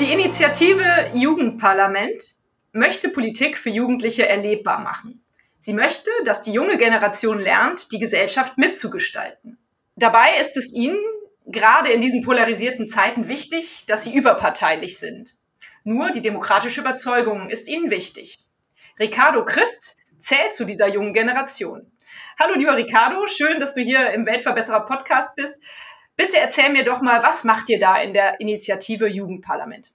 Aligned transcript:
Die 0.00 0.12
Initiative 0.12 0.84
Jugendparlament 1.14 2.20
möchte 2.72 3.10
Politik 3.10 3.56
für 3.56 3.70
Jugendliche 3.70 4.28
erlebbar 4.28 4.80
machen. 4.80 5.24
Sie 5.60 5.72
möchte, 5.72 6.10
dass 6.24 6.40
die 6.40 6.52
junge 6.52 6.76
Generation 6.78 7.38
lernt, 7.38 7.92
die 7.92 8.00
Gesellschaft 8.00 8.58
mitzugestalten. 8.58 9.56
Dabei 9.94 10.36
ist 10.40 10.56
es 10.56 10.74
ihnen 10.74 10.98
gerade 11.46 11.90
in 11.90 12.00
diesen 12.00 12.22
polarisierten 12.22 12.88
Zeiten 12.88 13.28
wichtig, 13.28 13.86
dass 13.86 14.02
sie 14.02 14.14
überparteilich 14.16 14.98
sind. 14.98 15.36
Nur 15.84 16.10
die 16.10 16.22
demokratische 16.22 16.80
Überzeugung 16.80 17.48
ist 17.48 17.68
ihnen 17.68 17.90
wichtig. 17.90 18.38
Ricardo 18.98 19.44
Christ 19.44 19.96
zählt 20.18 20.54
zu 20.54 20.64
dieser 20.64 20.88
jungen 20.88 21.12
Generation. 21.12 21.92
Hallo 22.40 22.54
lieber 22.56 22.76
Ricardo, 22.76 23.28
schön, 23.28 23.60
dass 23.60 23.74
du 23.74 23.80
hier 23.80 24.12
im 24.12 24.26
Weltverbesserer 24.26 24.86
Podcast 24.86 25.36
bist. 25.36 25.56
Bitte 26.16 26.36
erzähl 26.40 26.70
mir 26.70 26.84
doch 26.84 27.02
mal, 27.02 27.22
was 27.22 27.42
macht 27.44 27.68
ihr 27.68 27.80
da 27.80 28.00
in 28.00 28.12
der 28.12 28.40
Initiative 28.40 29.08
Jugendparlament? 29.08 29.90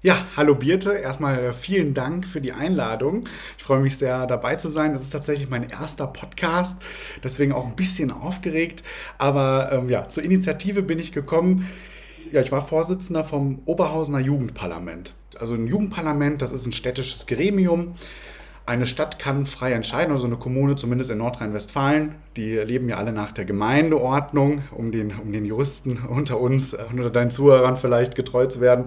Ja, 0.00 0.28
hallo 0.36 0.54
Birte. 0.54 0.92
Erstmal 0.92 1.40
äh, 1.40 1.52
vielen 1.52 1.92
Dank 1.92 2.24
für 2.24 2.40
die 2.40 2.52
Einladung. 2.52 3.28
Ich 3.56 3.64
freue 3.64 3.80
mich 3.80 3.98
sehr 3.98 4.28
dabei 4.28 4.54
zu 4.54 4.68
sein. 4.68 4.92
Das 4.92 5.02
ist 5.02 5.10
tatsächlich 5.10 5.50
mein 5.50 5.68
erster 5.68 6.06
Podcast, 6.06 6.80
deswegen 7.24 7.52
auch 7.52 7.66
ein 7.66 7.74
bisschen 7.74 8.12
aufgeregt. 8.12 8.84
Aber 9.18 9.72
ähm, 9.72 9.88
ja, 9.88 10.08
zur 10.08 10.22
Initiative 10.22 10.82
bin 10.82 11.00
ich 11.00 11.10
gekommen. 11.10 11.68
Ja, 12.30 12.40
ich 12.40 12.52
war 12.52 12.62
Vorsitzender 12.62 13.24
vom 13.24 13.60
Oberhausener 13.64 14.20
Jugendparlament. 14.20 15.14
Also 15.40 15.54
ein 15.54 15.66
Jugendparlament, 15.66 16.42
das 16.42 16.52
ist 16.52 16.66
ein 16.66 16.72
städtisches 16.72 17.26
Gremium 17.26 17.96
eine 18.68 18.84
Stadt 18.84 19.18
kann 19.18 19.46
frei 19.46 19.72
entscheiden, 19.72 20.12
also 20.12 20.26
eine 20.26 20.36
Kommune, 20.36 20.76
zumindest 20.76 21.10
in 21.10 21.18
Nordrhein-Westfalen. 21.18 22.16
Die 22.36 22.54
leben 22.56 22.88
ja 22.88 22.98
alle 22.98 23.12
nach 23.12 23.32
der 23.32 23.46
Gemeindeordnung, 23.46 24.62
um 24.72 24.92
den, 24.92 25.12
um 25.18 25.32
den 25.32 25.46
Juristen 25.46 25.98
unter 26.08 26.38
uns, 26.38 26.74
äh, 26.74 26.84
unter 26.90 27.10
deinen 27.10 27.30
Zuhörern 27.30 27.76
vielleicht 27.78 28.14
getreu 28.14 28.46
zu 28.46 28.60
werden. 28.60 28.84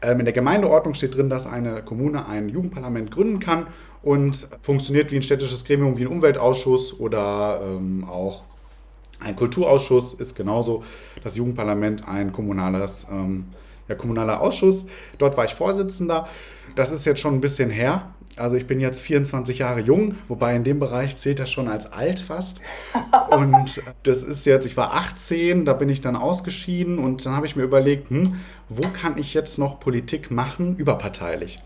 Ähm, 0.00 0.20
in 0.20 0.24
der 0.24 0.32
Gemeindeordnung 0.32 0.94
steht 0.94 1.14
drin, 1.14 1.28
dass 1.28 1.46
eine 1.46 1.82
Kommune 1.82 2.26
ein 2.26 2.48
Jugendparlament 2.48 3.10
gründen 3.10 3.38
kann 3.38 3.66
und 4.02 4.48
funktioniert 4.62 5.12
wie 5.12 5.16
ein 5.16 5.22
städtisches 5.22 5.64
Gremium, 5.64 5.98
wie 5.98 6.06
ein 6.06 6.08
Umweltausschuss 6.08 6.98
oder 6.98 7.60
ähm, 7.62 8.04
auch 8.08 8.44
ein 9.20 9.36
Kulturausschuss 9.36 10.14
ist 10.14 10.36
genauso 10.36 10.84
das 11.22 11.36
Jugendparlament 11.36 12.08
ein 12.08 12.32
kommunales, 12.32 13.06
ähm, 13.10 13.48
ja, 13.88 13.94
kommunaler 13.94 14.40
Ausschuss. 14.40 14.86
Dort 15.18 15.36
war 15.36 15.44
ich 15.44 15.54
Vorsitzender. 15.54 16.28
Das 16.76 16.92
ist 16.92 17.04
jetzt 17.04 17.20
schon 17.20 17.34
ein 17.34 17.40
bisschen 17.40 17.68
her. 17.68 18.14
Also 18.40 18.56
ich 18.56 18.66
bin 18.66 18.80
jetzt 18.80 19.00
24 19.00 19.58
Jahre 19.58 19.80
jung, 19.80 20.14
wobei 20.28 20.54
in 20.54 20.64
dem 20.64 20.78
Bereich 20.78 21.16
zählt 21.16 21.38
das 21.38 21.50
schon 21.50 21.68
als 21.68 21.92
alt 21.92 22.20
fast. 22.20 22.60
Und 23.30 23.82
das 24.02 24.22
ist 24.22 24.46
jetzt, 24.46 24.66
ich 24.66 24.76
war 24.76 24.94
18, 24.94 25.64
da 25.64 25.72
bin 25.72 25.88
ich 25.88 26.00
dann 26.00 26.16
ausgeschieden 26.16 26.98
und 26.98 27.24
dann 27.26 27.34
habe 27.34 27.46
ich 27.46 27.56
mir 27.56 27.62
überlegt, 27.62 28.10
hm, 28.10 28.40
wo 28.68 28.82
kann 28.88 29.18
ich 29.18 29.34
jetzt 29.34 29.58
noch 29.58 29.80
Politik 29.80 30.30
machen, 30.30 30.76
überparteilich. 30.76 31.60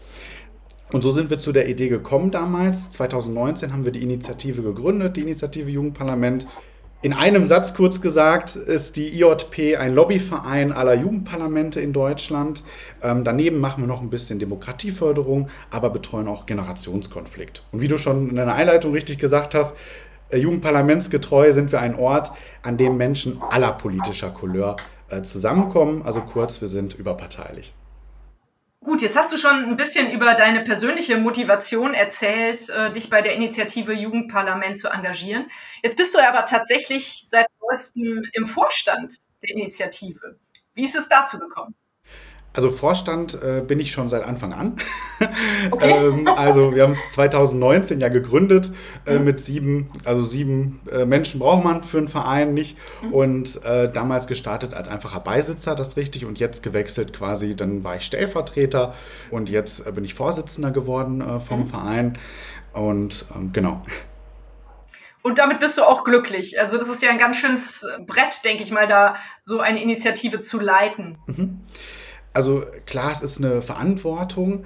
Und 0.93 1.03
so 1.03 1.11
sind 1.11 1.31
wir 1.31 1.39
zu 1.39 1.53
der 1.53 1.69
Idee 1.69 1.89
gekommen 1.89 2.31
damals. 2.31 2.91
2019 2.91 3.73
haben 3.73 3.85
wir 3.85 3.93
die 3.93 4.03
Initiative 4.03 4.63
gegründet, 4.63 5.17
die 5.17 5.23
Initiative 5.23 5.71
Jugendparlament. 5.71 6.47
In 7.05 7.13
einem 7.13 7.49
Satz 7.49 7.75
kurz 7.75 8.01
gesagt 8.01 8.55
ist 8.55 8.95
die 8.95 9.21
IJP 9.21 9.77
ein 9.77 9.93
Lobbyverein 9.93 10.71
aller 10.71 10.95
Jugendparlamente 10.95 11.81
in 11.81 11.93
Deutschland. 11.93 12.63
Ähm, 13.03 13.25
daneben 13.25 13.59
machen 13.59 13.83
wir 13.83 13.89
noch 13.89 14.03
ein 14.03 14.09
bisschen 14.09 14.39
Demokratieförderung, 14.39 15.49
aber 15.69 15.91
betreuen 15.91 16.29
auch 16.29 16.47
Generationskonflikt. 16.47 17.65
Und 17.73 17.81
wie 17.81 17.89
du 17.89 17.99
schon 17.99 18.31
in 18.31 18.37
deiner 18.37 18.55
Einleitung 18.55 18.93
richtig 18.93 19.19
gesagt 19.19 19.53
hast, 19.53 19.77
äh, 20.31 20.39
Jugendparlamentsgetreu 20.39 21.51
sind 21.51 21.73
wir 21.73 21.81
ein 21.81 21.97
Ort, 21.97 22.31
an 22.63 22.77
dem 22.77 22.97
Menschen 22.97 23.43
aller 23.43 23.73
politischer 23.73 24.31
Couleur 24.31 24.77
äh, 25.09 25.23
zusammenkommen. 25.23 26.03
Also 26.03 26.21
kurz, 26.21 26.61
wir 26.61 26.69
sind 26.69 26.95
überparteilich. 26.95 27.75
Gut, 28.85 29.01
jetzt 29.01 29.17
hast 29.17 29.31
du 29.31 29.37
schon 29.37 29.65
ein 29.65 29.77
bisschen 29.77 30.11
über 30.11 30.35
deine 30.35 30.61
persönliche 30.61 31.17
Motivation 31.17 31.95
erzählt, 31.95 32.69
äh, 32.69 32.91
dich 32.91 33.09
bei 33.09 33.23
der 33.23 33.35
Initiative 33.35 33.93
Jugendparlament 33.93 34.77
zu 34.79 34.89
engagieren. 34.89 35.47
Jetzt 35.85 35.97
bist 35.97 36.13
du 36.15 36.19
aber 36.19 36.45
tatsächlich 36.47 37.29
seit 37.29 37.47
neuestem 37.61 38.25
im 38.33 38.47
Vorstand 38.49 39.15
der 39.43 39.51
Initiative. 39.55 40.37
Wie 40.75 40.83
ist 40.85 40.97
es 40.97 41.09
dazu 41.09 41.39
gekommen? 41.39 41.77
Also 42.55 42.71
Vorstand 42.71 43.43
äh, 43.43 43.63
bin 43.67 43.81
ich 43.81 43.93
schon 43.93 44.09
seit 44.09 44.25
Anfang 44.25 44.53
an. 44.53 44.77
Okay. 45.71 45.91
ähm, 45.91 46.27
also 46.27 46.75
wir 46.75 46.83
haben 46.83 46.91
es 46.91 47.11
2019 47.11 48.01
ja 48.01 48.09
gegründet 48.09 48.73
äh, 49.07 49.19
mhm. 49.19 49.25
mit 49.25 49.41
sieben, 49.41 49.91
also 50.05 50.23
sieben 50.23 50.81
äh, 50.91 51.05
Menschen 51.05 51.39
braucht 51.39 51.63
man 51.63 51.85
für 51.85 51.99
einen 51.99 52.09
Verein 52.09 52.53
nicht. 52.53 52.77
Mhm. 53.03 53.13
Und 53.13 53.65
äh, 53.65 53.91
damals 53.91 54.27
gestartet 54.27 54.75
als 54.75 54.89
einfacher 54.89 55.21
Beisitzer, 55.21 55.77
das 55.77 55.89
ist 55.89 55.97
richtig. 55.97 56.25
Und 56.27 56.41
jetzt 56.41 56.63
gewechselt 56.63 57.13
quasi, 57.13 57.55
dann 57.55 57.85
war 57.85 57.97
ich 57.97 58.03
Stellvertreter 58.03 58.95
und 59.31 59.49
jetzt 59.49 59.87
äh, 59.87 59.93
bin 59.93 60.05
ich 60.05 60.15
Vorsitzender 60.15 60.73
geworden 60.73 61.21
äh, 61.21 61.41
vom 61.41 61.61
mhm. 61.61 61.67
Verein. 61.69 62.19
Und 62.73 63.25
ähm, 63.35 63.53
genau. 63.53 63.83
Und 65.23 65.39
damit 65.39 65.61
bist 65.61 65.79
du 65.79 65.85
auch 65.85 66.03
glücklich. 66.03 66.61
Also 66.61 66.77
das 66.77 66.89
ist 66.89 67.03
ja 67.03 67.11
ein 67.11 67.19
ganz 67.19 67.37
schönes 67.37 67.87
Brett, 68.07 68.45
denke 68.45 68.65
ich 68.65 68.73
mal, 68.73 68.89
da 68.89 69.15
so 69.41 69.61
eine 69.61 69.81
Initiative 69.81 70.41
zu 70.41 70.59
leiten. 70.59 71.17
Also 72.33 72.65
klar, 72.87 73.13
es 73.13 73.23
ist 73.23 73.39
eine 73.39 73.63
Verantwortung. 73.63 74.65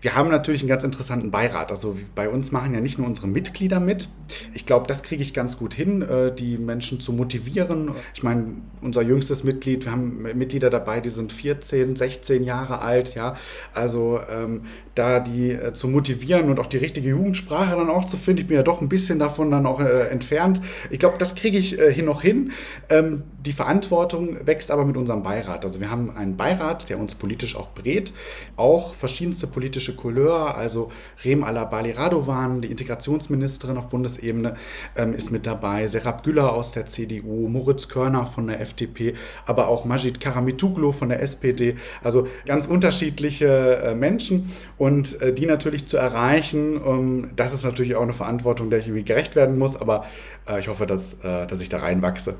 Wir 0.00 0.14
haben 0.14 0.30
natürlich 0.30 0.62
einen 0.62 0.68
ganz 0.68 0.84
interessanten 0.84 1.30
Beirat. 1.30 1.70
Also 1.70 1.96
bei 2.14 2.28
uns 2.28 2.52
machen 2.52 2.74
ja 2.74 2.80
nicht 2.80 2.98
nur 2.98 3.06
unsere 3.06 3.26
Mitglieder 3.26 3.80
mit. 3.80 4.08
Ich 4.54 4.66
glaube, 4.66 4.86
das 4.86 5.02
kriege 5.02 5.22
ich 5.22 5.34
ganz 5.34 5.58
gut 5.58 5.74
hin, 5.74 6.02
äh, 6.02 6.32
die 6.34 6.58
Menschen 6.58 7.00
zu 7.00 7.12
motivieren. 7.12 7.92
Ich 8.14 8.22
meine, 8.22 8.54
unser 8.80 9.02
jüngstes 9.02 9.44
Mitglied, 9.44 9.84
wir 9.86 9.92
haben 9.92 10.22
Mitglieder 10.22 10.70
dabei, 10.70 11.00
die 11.00 11.08
sind 11.08 11.32
14, 11.32 11.96
16 11.96 12.44
Jahre 12.44 12.82
alt. 12.82 13.14
Ja, 13.14 13.36
also 13.72 14.20
ähm, 14.30 14.62
da 14.94 15.20
die 15.20 15.52
äh, 15.52 15.72
zu 15.72 15.88
motivieren 15.88 16.48
und 16.48 16.58
auch 16.60 16.66
die 16.66 16.76
richtige 16.76 17.10
Jugendsprache 17.10 17.76
dann 17.76 17.88
auch 17.88 18.04
zu 18.04 18.16
finden. 18.16 18.42
Ich 18.42 18.46
bin 18.48 18.56
ja 18.56 18.62
doch 18.62 18.80
ein 18.80 18.88
bisschen 18.88 19.18
davon 19.18 19.50
dann 19.50 19.66
auch 19.66 19.80
äh, 19.80 20.08
entfernt. 20.08 20.60
Ich 20.90 20.98
glaube, 20.98 21.18
das 21.18 21.34
kriege 21.34 21.58
ich 21.58 21.78
äh, 21.78 21.92
hier 21.92 22.04
noch 22.04 22.22
hin. 22.22 22.52
Ähm, 22.88 23.22
die 23.44 23.52
Verantwortung 23.52 24.46
wächst 24.46 24.70
aber 24.70 24.84
mit 24.84 24.96
unserem 24.96 25.22
Beirat. 25.22 25.64
Also 25.64 25.80
wir 25.80 25.90
haben 25.90 26.14
einen 26.16 26.36
Beirat, 26.36 26.88
der 26.90 26.98
uns 26.98 27.14
politisch 27.14 27.56
auch 27.56 27.68
berät, 27.68 28.12
auch 28.56 28.94
verschiedenste 28.94 29.46
politische 29.46 29.87
Couleur, 29.92 30.56
also 30.56 30.90
Rem 31.24 31.44
Alabali 31.44 31.92
Radovan, 31.92 32.62
die 32.62 32.70
Integrationsministerin 32.70 33.76
auf 33.76 33.88
Bundesebene, 33.88 34.56
ähm, 34.96 35.14
ist 35.14 35.30
mit 35.30 35.46
dabei, 35.46 35.86
Serap 35.86 36.22
Güller 36.22 36.52
aus 36.52 36.72
der 36.72 36.86
CDU, 36.86 37.48
Moritz 37.48 37.88
Körner 37.88 38.26
von 38.26 38.46
der 38.46 38.60
FDP, 38.60 39.14
aber 39.46 39.68
auch 39.68 39.84
Majid 39.84 40.20
Karamituglu 40.20 40.92
von 40.92 41.08
der 41.08 41.22
SPD. 41.22 41.76
Also 42.02 42.28
ganz 42.46 42.66
unterschiedliche 42.66 43.76
äh, 43.76 43.94
Menschen 43.94 44.52
und 44.76 45.20
äh, 45.20 45.32
die 45.32 45.46
natürlich 45.46 45.86
zu 45.86 45.96
erreichen, 45.96 46.80
ähm, 46.84 47.30
das 47.36 47.52
ist 47.52 47.64
natürlich 47.64 47.96
auch 47.96 48.02
eine 48.02 48.12
Verantwortung, 48.12 48.70
der 48.70 48.80
ich 48.80 48.86
irgendwie 48.86 49.04
gerecht 49.04 49.36
werden 49.36 49.58
muss, 49.58 49.76
aber 49.76 50.04
äh, 50.48 50.60
ich 50.60 50.68
hoffe, 50.68 50.86
dass, 50.86 51.14
äh, 51.22 51.46
dass 51.46 51.60
ich 51.60 51.68
da 51.68 51.78
reinwachse. 51.78 52.36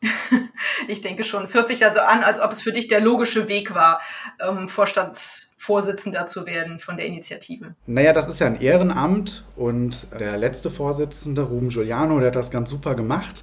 ich 0.88 1.00
denke 1.00 1.24
schon. 1.24 1.42
Es 1.42 1.54
hört 1.54 1.68
sich 1.68 1.80
ja 1.80 1.92
so 1.92 2.00
an, 2.00 2.22
als 2.22 2.40
ob 2.40 2.52
es 2.52 2.62
für 2.62 2.72
dich 2.72 2.88
der 2.88 3.00
logische 3.00 3.48
Weg 3.48 3.74
war, 3.74 4.00
ähm, 4.40 4.68
Vorstandsvorsitzender 4.68 6.26
zu 6.26 6.46
werden 6.46 6.78
von 6.78 6.96
der 6.96 7.06
Initiative. 7.06 7.74
Naja, 7.86 8.12
das 8.12 8.28
ist 8.28 8.38
ja 8.38 8.46
ein 8.46 8.60
Ehrenamt 8.60 9.44
und 9.56 10.08
der 10.18 10.36
letzte 10.36 10.70
Vorsitzende, 10.70 11.42
Ruben 11.42 11.68
Giuliano, 11.68 12.18
der 12.18 12.28
hat 12.28 12.36
das 12.36 12.50
ganz 12.50 12.70
super 12.70 12.94
gemacht, 12.94 13.42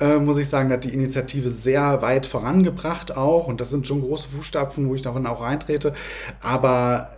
äh, 0.00 0.16
muss 0.16 0.38
ich 0.38 0.48
sagen. 0.48 0.68
Der 0.68 0.78
hat 0.78 0.84
die 0.84 0.94
Initiative 0.94 1.48
sehr 1.48 2.02
weit 2.02 2.26
vorangebracht 2.26 3.16
auch 3.16 3.48
und 3.48 3.60
das 3.60 3.70
sind 3.70 3.86
schon 3.86 4.00
große 4.00 4.28
Fußstapfen, 4.28 4.88
wo 4.88 4.94
ich 4.94 5.02
darin 5.02 5.26
auch 5.26 5.42
reintrete. 5.42 5.94
Aber 6.40 7.10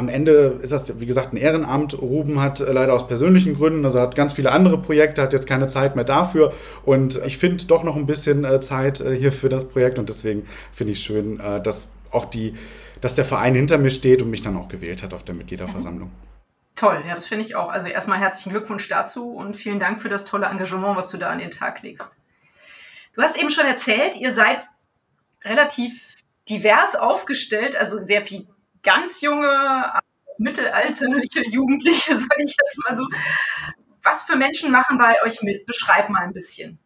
am 0.00 0.08
Ende 0.08 0.58
ist 0.62 0.72
das, 0.72 0.98
wie 0.98 1.04
gesagt, 1.04 1.34
ein 1.34 1.36
Ehrenamt. 1.36 2.00
Ruben 2.00 2.40
hat 2.40 2.60
äh, 2.60 2.72
leider 2.72 2.94
aus 2.94 3.06
persönlichen 3.06 3.54
Gründen, 3.54 3.84
also 3.84 4.00
hat 4.00 4.14
ganz 4.14 4.32
viele 4.32 4.50
andere 4.50 4.78
Projekte, 4.78 5.20
hat 5.20 5.34
jetzt 5.34 5.46
keine 5.46 5.66
Zeit 5.66 5.94
mehr 5.94 6.06
dafür. 6.06 6.54
Und 6.86 7.20
ich 7.26 7.36
finde 7.36 7.66
doch 7.66 7.84
noch 7.84 7.96
ein 7.96 8.06
bisschen 8.06 8.44
äh, 8.44 8.60
Zeit 8.60 9.00
äh, 9.00 9.14
hier 9.14 9.30
für 9.30 9.50
das 9.50 9.68
Projekt. 9.68 9.98
Und 9.98 10.08
deswegen 10.08 10.46
finde 10.72 10.94
ich 10.94 11.00
schön, 11.00 11.36
dass 11.36 11.88
auch 12.10 12.24
die, 12.24 12.54
dass 13.02 13.14
der 13.14 13.26
Verein 13.26 13.54
hinter 13.54 13.76
mir 13.76 13.90
steht 13.90 14.22
und 14.22 14.30
mich 14.30 14.40
dann 14.40 14.56
auch 14.56 14.68
gewählt 14.68 15.02
hat 15.02 15.12
auf 15.12 15.22
der 15.22 15.34
Mitgliederversammlung. 15.34 16.08
Mhm. 16.08 16.30
Toll, 16.74 17.02
ja, 17.06 17.14
das 17.14 17.26
finde 17.26 17.44
ich 17.44 17.54
auch. 17.56 17.68
Also 17.68 17.88
erstmal 17.88 18.18
herzlichen 18.18 18.50
Glückwunsch 18.50 18.88
dazu 18.88 19.32
und 19.32 19.54
vielen 19.54 19.78
Dank 19.78 20.00
für 20.00 20.08
das 20.08 20.24
tolle 20.24 20.46
Engagement, 20.46 20.96
was 20.96 21.08
du 21.08 21.18
da 21.18 21.28
an 21.28 21.38
den 21.38 21.50
Tag 21.50 21.82
legst. 21.82 22.16
Du 23.14 23.20
hast 23.20 23.38
eben 23.38 23.50
schon 23.50 23.66
erzählt, 23.66 24.16
ihr 24.16 24.32
seid 24.32 24.64
relativ 25.44 26.14
divers 26.48 26.96
aufgestellt, 26.96 27.76
also 27.76 28.00
sehr 28.00 28.24
viel 28.24 28.46
ganz 28.82 29.20
junge, 29.20 29.92
mittelalterliche 30.38 31.42
Jugendliche, 31.50 32.12
sage 32.12 32.42
ich 32.42 32.56
jetzt 32.60 32.78
mal 32.88 32.96
so. 32.96 33.06
Was 34.02 34.22
für 34.22 34.36
Menschen 34.36 34.72
machen 34.72 34.98
bei 34.98 35.14
euch 35.24 35.42
mit? 35.42 35.66
Beschreib 35.66 36.08
mal 36.08 36.22
ein 36.22 36.32
bisschen. 36.32 36.78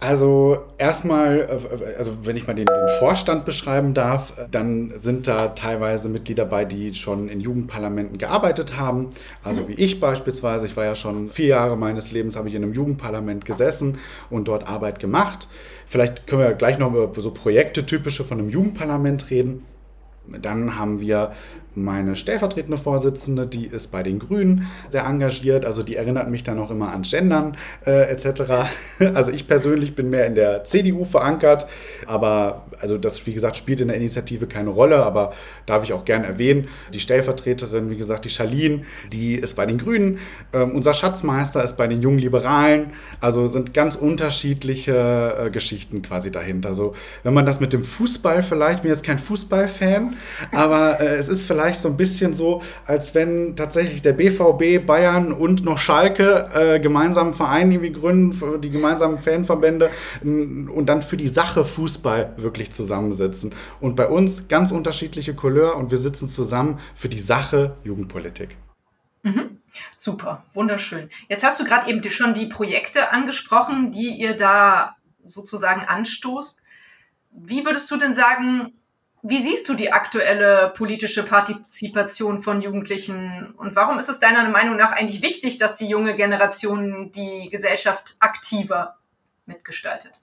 Also 0.00 0.64
erstmal, 0.78 1.40
äh, 1.40 1.96
also 1.98 2.24
wenn 2.24 2.36
ich 2.36 2.46
mal 2.46 2.54
den, 2.54 2.66
den, 2.66 2.88
Vorstand 3.00 3.44
beschreiben 3.44 3.94
darf, 3.94 4.32
dann 4.50 4.92
sind 4.96 5.26
da 5.26 5.48
teilweise 5.48 6.08
Mitglieder 6.08 6.44
bei, 6.44 6.64
die 6.64 6.94
schon 6.94 7.28
in 7.28 7.40
Jugendparlamenten 7.40 8.16
gearbeitet 8.16 8.78
haben. 8.78 9.10
Also 9.42 9.66
wie 9.66 9.74
ich 9.74 9.98
beispielsweise, 9.98 10.66
ich 10.66 10.76
war 10.76 10.84
ja 10.84 10.94
schon 10.94 11.28
vier 11.28 11.48
Jahre 11.48 11.76
meines 11.76 12.12
Lebens, 12.12 12.36
habe 12.36 12.48
ich 12.48 12.54
in 12.54 12.62
einem 12.62 12.74
Jugendparlament 12.74 13.44
gesessen 13.44 13.98
und 14.30 14.46
dort 14.46 14.68
Arbeit 14.68 15.00
gemacht. 15.00 15.48
Vielleicht 15.86 16.28
können 16.28 16.42
wir 16.42 16.52
gleich 16.52 16.78
noch 16.78 16.92
über 16.92 17.20
so 17.20 17.32
Projekte 17.32 17.84
typische 17.84 18.24
von 18.24 18.38
einem 18.38 18.50
Jugendparlament 18.50 19.30
reden. 19.30 19.64
Dann 20.40 20.78
haben 20.78 21.00
wir 21.00 21.32
meine 21.84 22.16
stellvertretende 22.16 22.76
Vorsitzende, 22.76 23.46
die 23.46 23.66
ist 23.66 23.90
bei 23.90 24.02
den 24.02 24.18
Grünen 24.18 24.66
sehr 24.86 25.04
engagiert, 25.04 25.64
also 25.64 25.82
die 25.82 25.96
erinnert 25.96 26.30
mich 26.30 26.44
dann 26.44 26.58
auch 26.58 26.70
immer 26.70 26.92
an 26.92 27.02
Gendern 27.02 27.56
äh, 27.86 28.10
etc. 28.10 28.42
Also 29.14 29.32
ich 29.32 29.46
persönlich 29.46 29.94
bin 29.94 30.10
mehr 30.10 30.26
in 30.26 30.34
der 30.34 30.64
CDU 30.64 31.04
verankert, 31.04 31.66
aber 32.06 32.66
also 32.80 32.98
das, 32.98 33.26
wie 33.26 33.32
gesagt, 33.32 33.56
spielt 33.56 33.80
in 33.80 33.88
der 33.88 33.96
Initiative 33.96 34.46
keine 34.46 34.70
Rolle, 34.70 35.04
aber 35.04 35.32
darf 35.66 35.84
ich 35.84 35.92
auch 35.92 36.04
gern 36.04 36.24
erwähnen. 36.24 36.68
Die 36.92 37.00
Stellvertreterin, 37.00 37.90
wie 37.90 37.96
gesagt, 37.96 38.24
die 38.24 38.30
Charlene, 38.30 38.82
die 39.12 39.34
ist 39.34 39.56
bei 39.56 39.66
den 39.66 39.78
Grünen. 39.78 40.18
Ähm, 40.52 40.72
unser 40.74 40.94
Schatzmeister 40.94 41.62
ist 41.62 41.76
bei 41.76 41.86
den 41.86 42.02
Jungen 42.02 42.18
Liberalen. 42.18 42.90
Also 43.20 43.46
sind 43.46 43.74
ganz 43.74 43.96
unterschiedliche 43.96 45.46
äh, 45.46 45.50
Geschichten 45.50 46.02
quasi 46.02 46.30
dahinter. 46.30 46.70
Also 46.70 46.94
wenn 47.22 47.34
man 47.34 47.46
das 47.46 47.60
mit 47.60 47.72
dem 47.72 47.84
Fußball 47.84 48.42
vielleicht, 48.42 48.78
ich 48.78 48.82
bin 48.82 48.90
jetzt 48.90 49.04
kein 49.04 49.18
Fußballfan, 49.18 50.14
aber 50.52 51.00
äh, 51.00 51.16
es 51.16 51.28
ist 51.28 51.46
vielleicht 51.46 51.67
vielleicht 51.68 51.82
so 51.82 51.88
ein 51.88 51.96
bisschen 51.98 52.32
so, 52.32 52.62
als 52.86 53.14
wenn 53.14 53.54
tatsächlich 53.54 54.00
der 54.00 54.14
BVB, 54.14 54.86
Bayern 54.86 55.32
und 55.32 55.64
noch 55.64 55.76
Schalke 55.76 56.48
äh, 56.54 56.80
gemeinsam 56.80 57.34
Verein 57.34 57.70
irgendwie 57.70 57.92
gründen, 57.92 58.60
die 58.62 58.70
gemeinsamen 58.70 59.18
Fanverbände 59.18 59.90
und 60.22 60.86
dann 60.86 61.02
für 61.02 61.18
die 61.18 61.28
Sache 61.28 61.66
Fußball 61.66 62.32
wirklich 62.38 62.70
zusammensitzen. 62.70 63.54
Und 63.80 63.96
bei 63.96 64.08
uns 64.08 64.48
ganz 64.48 64.72
unterschiedliche 64.72 65.34
Couleur 65.34 65.76
und 65.76 65.90
wir 65.90 65.98
sitzen 65.98 66.26
zusammen 66.26 66.78
für 66.94 67.10
die 67.10 67.18
Sache 67.18 67.76
Jugendpolitik. 67.84 68.56
Mhm. 69.22 69.58
Super, 69.96 70.44
wunderschön. 70.54 71.10
Jetzt 71.28 71.44
hast 71.44 71.60
du 71.60 71.64
gerade 71.64 71.90
eben 71.90 72.02
schon 72.10 72.32
die 72.32 72.46
Projekte 72.46 73.12
angesprochen, 73.12 73.90
die 73.90 74.16
ihr 74.18 74.34
da 74.34 74.96
sozusagen 75.22 75.82
anstoßt. 75.82 76.62
Wie 77.30 77.66
würdest 77.66 77.90
du 77.90 77.98
denn 77.98 78.14
sagen, 78.14 78.72
wie 79.22 79.38
siehst 79.42 79.68
du 79.68 79.74
die 79.74 79.92
aktuelle 79.92 80.72
politische 80.76 81.24
Partizipation 81.24 82.40
von 82.40 82.62
Jugendlichen 82.62 83.54
und 83.56 83.74
warum 83.76 83.98
ist 83.98 84.08
es 84.08 84.18
deiner 84.18 84.48
Meinung 84.48 84.76
nach 84.76 84.92
eigentlich 84.92 85.22
wichtig, 85.22 85.58
dass 85.58 85.74
die 85.74 85.88
junge 85.88 86.14
Generation 86.14 87.10
die 87.10 87.48
Gesellschaft 87.50 88.16
aktiver 88.20 88.98
mitgestaltet? 89.46 90.20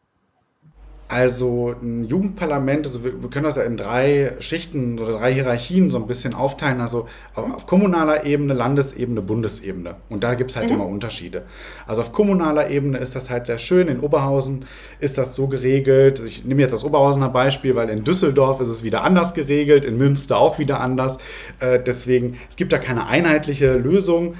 Also 1.07 1.75
ein 1.83 2.05
Jugendparlament, 2.05 2.87
also 2.87 3.03
wir, 3.03 3.21
wir, 3.21 3.29
können 3.29 3.45
das 3.45 3.57
ja 3.57 3.61
in 3.61 3.77
drei 3.77 4.33
Schichten 4.39 4.97
oder 4.97 5.19
drei 5.19 5.31
Hierarchien 5.31 5.91
so 5.91 5.97
ein 5.97 6.07
bisschen 6.07 6.33
aufteilen. 6.33 6.81
Also 6.81 7.07
auf, 7.35 7.53
auf 7.53 7.67
kommunaler 7.67 8.25
Ebene, 8.25 8.55
Landesebene, 8.55 9.21
Bundesebene. 9.21 9.97
Und 10.09 10.23
da 10.23 10.33
gibt 10.33 10.49
es 10.49 10.57
halt 10.57 10.69
mhm. 10.69 10.75
immer 10.77 10.87
Unterschiede. 10.87 11.43
Also 11.85 12.01
auf 12.01 12.11
kommunaler 12.11 12.71
Ebene 12.71 12.97
ist 12.97 13.15
das 13.15 13.29
halt 13.29 13.45
sehr 13.45 13.59
schön. 13.59 13.87
In 13.87 13.99
Oberhausen 13.99 14.65
ist 14.99 15.19
das 15.19 15.35
so 15.35 15.45
geregelt. 15.47 16.23
Ich 16.25 16.43
nehme 16.43 16.61
jetzt 16.61 16.71
das 16.71 16.83
Oberhausener 16.83 17.29
Beispiel, 17.29 17.75
weil 17.75 17.89
in 17.89 18.03
Düsseldorf 18.03 18.59
ist 18.59 18.69
es 18.69 18.81
wieder 18.81 19.03
anders 19.03 19.35
geregelt, 19.35 19.85
in 19.85 19.99
Münster 19.99 20.39
auch 20.39 20.57
wieder 20.57 20.79
anders. 20.79 21.19
Äh, 21.59 21.79
deswegen, 21.79 22.35
es 22.49 22.55
gibt 22.55 22.73
da 22.73 22.79
keine 22.79 23.05
einheitliche 23.05 23.73
Lösung. 23.75 24.33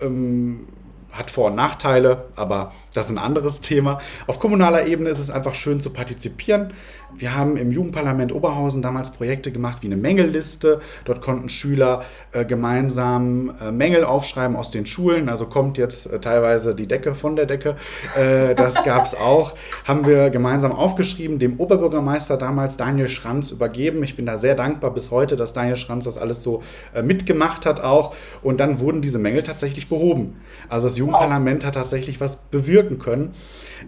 Ähm, 0.00 0.66
hat 1.12 1.30
Vor- 1.30 1.48
und 1.48 1.54
Nachteile, 1.54 2.24
aber 2.36 2.72
das 2.94 3.06
ist 3.06 3.12
ein 3.12 3.18
anderes 3.18 3.60
Thema. 3.60 4.00
Auf 4.26 4.38
kommunaler 4.38 4.86
Ebene 4.86 5.10
ist 5.10 5.18
es 5.18 5.30
einfach 5.30 5.54
schön 5.54 5.80
zu 5.80 5.90
partizipieren. 5.90 6.72
Wir 7.14 7.36
haben 7.36 7.56
im 7.56 7.70
Jugendparlament 7.70 8.32
Oberhausen 8.32 8.82
damals 8.82 9.12
Projekte 9.12 9.52
gemacht 9.52 9.82
wie 9.82 9.86
eine 9.86 9.96
Mängelliste. 9.96 10.80
Dort 11.04 11.20
konnten 11.20 11.48
Schüler 11.48 12.04
äh, 12.32 12.44
gemeinsam 12.44 13.52
äh, 13.60 13.70
Mängel 13.70 14.04
aufschreiben 14.04 14.56
aus 14.56 14.70
den 14.70 14.86
Schulen. 14.86 15.28
Also 15.28 15.46
kommt 15.46 15.78
jetzt 15.78 16.06
äh, 16.06 16.20
teilweise 16.20 16.74
die 16.74 16.88
Decke 16.88 17.14
von 17.14 17.36
der 17.36 17.46
Decke. 17.46 17.76
Äh, 18.16 18.54
das 18.54 18.82
gab 18.82 19.04
es 19.04 19.14
auch. 19.14 19.54
Haben 19.86 20.06
wir 20.06 20.30
gemeinsam 20.30 20.72
aufgeschrieben, 20.72 21.38
dem 21.38 21.60
Oberbürgermeister 21.60 22.36
damals 22.36 22.76
Daniel 22.76 23.08
Schranz 23.08 23.50
übergeben. 23.50 24.02
Ich 24.02 24.16
bin 24.16 24.26
da 24.26 24.38
sehr 24.38 24.54
dankbar 24.54 24.92
bis 24.92 25.10
heute, 25.10 25.36
dass 25.36 25.52
Daniel 25.52 25.76
Schranz 25.76 26.04
das 26.04 26.18
alles 26.18 26.42
so 26.42 26.62
äh, 26.94 27.02
mitgemacht 27.02 27.66
hat 27.66 27.80
auch. 27.80 28.14
Und 28.42 28.58
dann 28.60 28.80
wurden 28.80 29.02
diese 29.02 29.18
Mängel 29.18 29.42
tatsächlich 29.42 29.88
behoben. 29.88 30.40
Also 30.68 30.88
das 30.88 30.96
Jugendparlament 30.96 31.64
hat 31.64 31.74
tatsächlich 31.74 32.20
was 32.20 32.36
bewirken 32.36 32.98
können. 32.98 33.32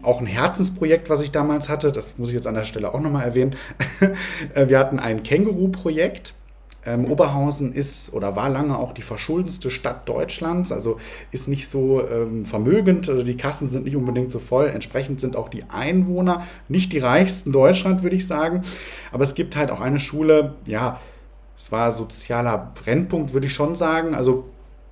Auch 0.02 0.20
ein 0.20 0.26
Herzensprojekt, 0.26 1.08
was 1.08 1.20
ich 1.20 1.30
damals 1.30 1.68
hatte, 1.68 1.92
das 1.92 2.14
muss 2.16 2.28
ich 2.28 2.34
jetzt 2.34 2.46
an 2.46 2.54
der 2.54 2.64
Stelle 2.64 2.92
auch 2.92 3.00
nochmal 3.00 3.13
erwähnen. 3.22 3.56
Wir 4.54 4.78
hatten 4.78 4.98
ein 4.98 5.22
Känguru-Projekt. 5.22 6.34
Ähm, 6.86 7.06
Oberhausen 7.06 7.72
ist 7.72 8.12
oder 8.12 8.36
war 8.36 8.50
lange 8.50 8.76
auch 8.76 8.92
die 8.92 9.00
verschuldendste 9.00 9.70
Stadt 9.70 10.06
Deutschlands, 10.06 10.70
also 10.70 10.98
ist 11.30 11.48
nicht 11.48 11.70
so 11.70 12.06
ähm, 12.06 12.44
vermögend, 12.44 13.08
also 13.08 13.22
die 13.22 13.38
Kassen 13.38 13.70
sind 13.70 13.86
nicht 13.86 13.96
unbedingt 13.96 14.30
so 14.30 14.38
voll, 14.38 14.66
entsprechend 14.66 15.18
sind 15.18 15.34
auch 15.34 15.48
die 15.48 15.64
Einwohner 15.70 16.46
nicht 16.68 16.92
die 16.92 16.98
reichsten 16.98 17.52
Deutschland, 17.52 18.02
würde 18.02 18.16
ich 18.16 18.26
sagen. 18.26 18.64
Aber 19.12 19.24
es 19.24 19.34
gibt 19.34 19.56
halt 19.56 19.70
auch 19.70 19.80
eine 19.80 19.98
Schule, 19.98 20.56
ja, 20.66 21.00
es 21.56 21.72
war 21.72 21.90
sozialer 21.90 22.72
Brennpunkt, 22.74 23.32
würde 23.32 23.46
ich 23.46 23.54
schon 23.54 23.74
sagen. 23.76 24.14
Also 24.14 24.44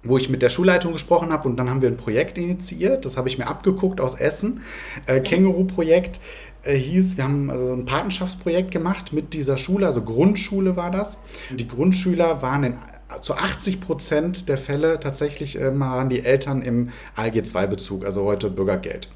wo 0.04 0.16
ich 0.16 0.28
mit 0.28 0.42
der 0.42 0.48
Schulleitung 0.48 0.92
gesprochen 0.92 1.32
habe 1.32 1.48
und 1.48 1.56
dann 1.56 1.70
haben 1.70 1.80
wir 1.80 1.88
ein 1.88 1.96
Projekt 1.96 2.36
initiiert. 2.36 3.04
Das 3.04 3.16
habe 3.16 3.28
ich 3.28 3.38
mir 3.38 3.46
abgeguckt 3.46 4.00
aus 4.00 4.14
Essen. 4.14 4.62
Äh, 5.06 5.20
Känguru-Projekt 5.20 6.20
äh, 6.62 6.76
hieß, 6.76 7.16
wir 7.16 7.24
haben 7.24 7.50
also 7.50 7.72
ein 7.72 7.84
Patenschaftsprojekt 7.84 8.70
gemacht 8.70 9.12
mit 9.12 9.34
dieser 9.34 9.56
Schule, 9.56 9.86
also 9.86 10.02
Grundschule 10.02 10.76
war 10.76 10.90
das. 10.90 11.18
Die 11.50 11.68
Grundschüler 11.68 12.42
waren 12.42 12.64
in 12.64 12.76
zu 13.20 13.34
80 13.34 13.80
Prozent 13.80 14.48
der 14.48 14.56
Fälle 14.56 14.98
tatsächlich 14.98 15.60
äh, 15.60 15.78
waren 15.78 16.08
die 16.08 16.24
Eltern 16.24 16.62
im 16.62 16.90
ALG-2-Bezug, 17.16 18.04
also 18.04 18.24
heute 18.24 18.48
Bürgergeld. 18.48 19.10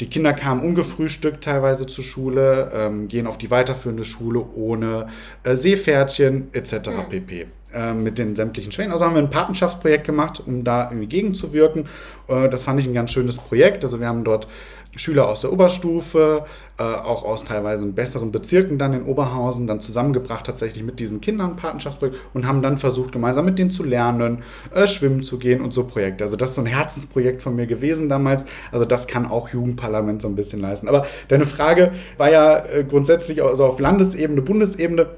Die 0.00 0.08
Kinder 0.08 0.34
kamen 0.34 0.60
ungefrühstückt 0.60 1.42
teilweise 1.42 1.86
zur 1.86 2.04
Schule, 2.04 2.70
ähm, 2.72 3.08
gehen 3.08 3.26
auf 3.26 3.38
die 3.38 3.50
weiterführende 3.50 4.04
Schule 4.04 4.44
ohne 4.54 5.08
äh, 5.42 5.56
Seepferdchen 5.56 6.48
etc. 6.52 6.90
pp. 7.08 7.46
Äh, 7.76 7.92
mit 7.92 8.16
den 8.16 8.34
sämtlichen 8.34 8.72
Schwächen. 8.72 8.90
Also 8.90 9.04
haben 9.04 9.14
wir 9.14 9.20
ein 9.20 9.28
Patenschaftsprojekt 9.28 10.06
gemacht, 10.06 10.42
um 10.46 10.64
da 10.64 10.84
irgendwie 10.88 11.08
gegenzuwirken. 11.08 11.84
Äh, 12.26 12.48
das 12.48 12.62
fand 12.62 12.80
ich 12.80 12.86
ein 12.86 12.94
ganz 12.94 13.10
schönes 13.10 13.38
Projekt. 13.38 13.84
Also 13.84 14.00
wir 14.00 14.08
haben 14.08 14.24
dort 14.24 14.48
Schüler 14.96 15.28
aus 15.28 15.42
der 15.42 15.52
Oberstufe, 15.52 16.46
äh, 16.78 16.82
auch 16.82 17.22
aus 17.22 17.44
teilweise 17.44 17.86
besseren 17.88 18.32
Bezirken 18.32 18.78
dann 18.78 18.94
in 18.94 19.02
Oberhausen, 19.02 19.66
dann 19.66 19.80
zusammengebracht 19.80 20.46
tatsächlich 20.46 20.84
mit 20.84 21.00
diesen 21.00 21.20
Kindern 21.20 21.56
Patenschaftsprojekt 21.56 22.18
und 22.32 22.46
haben 22.46 22.62
dann 22.62 22.78
versucht, 22.78 23.12
gemeinsam 23.12 23.44
mit 23.44 23.58
denen 23.58 23.68
zu 23.68 23.84
lernen, 23.84 24.42
äh, 24.74 24.86
schwimmen 24.86 25.22
zu 25.22 25.38
gehen 25.38 25.60
und 25.60 25.74
so 25.74 25.84
Projekte. 25.84 26.24
Also 26.24 26.38
das 26.38 26.50
ist 26.50 26.54
so 26.54 26.62
ein 26.62 26.66
Herzensprojekt 26.66 27.42
von 27.42 27.54
mir 27.56 27.66
gewesen 27.66 28.08
damals. 28.08 28.46
Also 28.72 28.86
das 28.86 29.06
kann 29.06 29.26
auch 29.26 29.50
Jugendparlament 29.50 30.22
so 30.22 30.28
ein 30.28 30.34
bisschen 30.34 30.60
leisten. 30.60 30.88
Aber 30.88 31.04
deine 31.28 31.44
Frage 31.44 31.92
war 32.16 32.30
ja 32.30 32.64
äh, 32.64 32.84
grundsätzlich 32.88 33.42
also 33.42 33.66
auf 33.66 33.80
Landesebene, 33.80 34.40
Bundesebene 34.40 35.08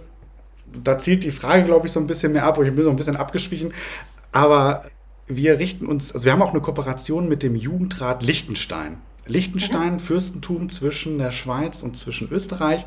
da 0.83 0.99
zielt 0.99 1.25
die 1.25 1.31
Frage, 1.31 1.65
glaube 1.65 1.87
ich, 1.87 1.93
so 1.93 2.01
ein 2.01 2.07
bisschen 2.07 2.33
mehr 2.33 2.45
ab. 2.45 2.59
Und 2.59 2.67
ich 2.67 2.75
bin 2.75 2.85
so 2.85 2.91
ein 2.91 2.97
bisschen 2.97 3.17
abgeschwichen. 3.17 3.73
Aber 4.33 4.85
wir 5.27 5.59
richten 5.59 5.87
uns, 5.87 6.13
also 6.13 6.25
wir 6.25 6.33
haben 6.33 6.43
auch 6.43 6.53
eine 6.53 6.61
Kooperation 6.61 7.29
mit 7.29 7.43
dem 7.43 7.55
Jugendrat 7.55 8.23
Liechtenstein. 8.23 8.99
Liechtenstein, 9.27 9.95
mhm. 9.95 10.01
Fürstentum 10.01 10.69
zwischen 10.69 11.19
der 11.19 11.31
Schweiz 11.31 11.83
und 11.83 11.97
zwischen 11.97 12.31
Österreich 12.31 12.87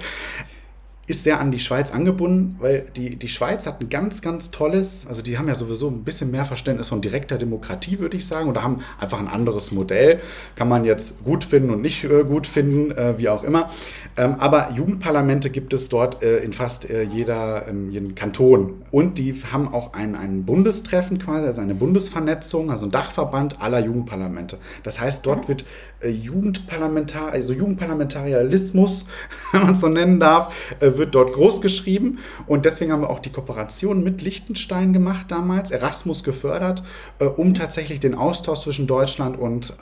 ist 1.07 1.23
sehr 1.23 1.39
an 1.39 1.51
die 1.51 1.59
Schweiz 1.59 1.91
angebunden, 1.91 2.55
weil 2.59 2.85
die, 2.95 3.15
die 3.15 3.27
Schweiz 3.27 3.65
hat 3.65 3.81
ein 3.81 3.89
ganz, 3.89 4.21
ganz 4.21 4.51
tolles, 4.51 5.05
also 5.09 5.21
die 5.21 5.37
haben 5.37 5.47
ja 5.47 5.55
sowieso 5.55 5.89
ein 5.89 6.03
bisschen 6.03 6.31
mehr 6.31 6.45
Verständnis 6.45 6.89
von 6.89 7.01
direkter 7.01 7.37
Demokratie, 7.37 7.99
würde 7.99 8.17
ich 8.17 8.27
sagen, 8.27 8.49
oder 8.49 8.63
haben 8.63 8.81
einfach 8.99 9.19
ein 9.19 9.27
anderes 9.27 9.71
Modell. 9.71 10.21
Kann 10.55 10.69
man 10.69 10.85
jetzt 10.85 11.23
gut 11.23 11.43
finden 11.43 11.71
und 11.71 11.81
nicht 11.81 12.03
äh, 12.03 12.23
gut 12.23 12.45
finden, 12.47 12.91
äh, 12.91 13.17
wie 13.17 13.29
auch 13.29 13.43
immer. 13.43 13.69
Ähm, 14.15 14.35
aber 14.39 14.71
Jugendparlamente 14.75 15.49
gibt 15.49 15.73
es 15.73 15.89
dort 15.89 16.21
äh, 16.21 16.39
in 16.39 16.53
fast 16.53 16.89
äh, 16.89 17.03
jeder, 17.03 17.67
in 17.67 17.91
jedem 17.91 18.13
Kanton. 18.15 18.83
Und 18.91 19.17
die 19.17 19.33
haben 19.51 19.73
auch 19.73 19.93
ein, 19.93 20.15
ein 20.15 20.45
Bundestreffen 20.45 21.17
quasi, 21.17 21.47
also 21.47 21.61
eine 21.61 21.75
Bundesvernetzung, 21.75 22.69
also 22.69 22.85
ein 22.85 22.91
Dachverband 22.91 23.61
aller 23.61 23.79
Jugendparlamente. 23.79 24.59
Das 24.83 24.99
heißt, 24.99 25.25
dort 25.25 25.47
wird 25.47 25.65
äh, 26.01 26.09
Jugendparlamentar, 26.09 27.31
also 27.31 27.53
Jugendparlamentarialismus, 27.53 29.05
wenn 29.51 29.63
man 29.63 29.71
es 29.73 29.81
so 29.81 29.89
nennen 29.89 30.19
darf, 30.19 30.53
äh, 30.79 30.90
wird 30.97 31.15
dort 31.15 31.33
groß 31.33 31.61
geschrieben. 31.61 32.19
Und 32.47 32.65
deswegen 32.65 32.91
haben 32.91 33.01
wir 33.01 33.09
auch 33.09 33.19
die 33.19 33.31
Kooperation 33.31 34.03
mit 34.03 34.21
Liechtenstein 34.21 34.93
gemacht 34.93 35.27
damals, 35.29 35.71
Erasmus 35.71 36.23
gefördert, 36.23 36.83
äh, 37.19 37.25
um 37.25 37.53
tatsächlich 37.53 37.99
den 37.99 38.15
Austausch 38.15 38.61
zwischen 38.61 38.87
Deutschland 38.87 39.37
und 39.37 39.73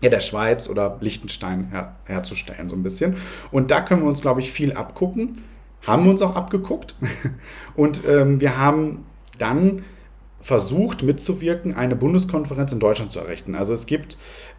ja, 0.00 0.10
der 0.10 0.20
Schweiz 0.20 0.68
oder 0.68 0.98
Liechtenstein 1.00 1.70
her, 1.70 1.96
herzustellen, 2.04 2.68
so 2.68 2.76
ein 2.76 2.82
bisschen. 2.82 3.16
Und 3.50 3.70
da 3.70 3.80
können 3.80 4.02
wir 4.02 4.08
uns, 4.08 4.20
glaube 4.20 4.40
ich, 4.40 4.52
viel 4.52 4.72
abgucken. 4.72 5.40
Haben 5.86 6.04
wir 6.04 6.10
uns 6.10 6.22
auch 6.22 6.36
abgeguckt. 6.36 6.96
Und 7.76 8.02
ähm, 8.08 8.40
wir 8.40 8.58
haben 8.58 9.06
dann 9.38 9.84
versucht 10.40 11.02
mitzuwirken, 11.02 11.74
eine 11.74 11.96
Bundeskonferenz 11.96 12.70
in 12.72 12.78
Deutschland 12.78 13.10
zu 13.10 13.18
errichten. 13.18 13.54
Also 13.54 13.72
es 13.72 13.86
gibt 13.86 14.16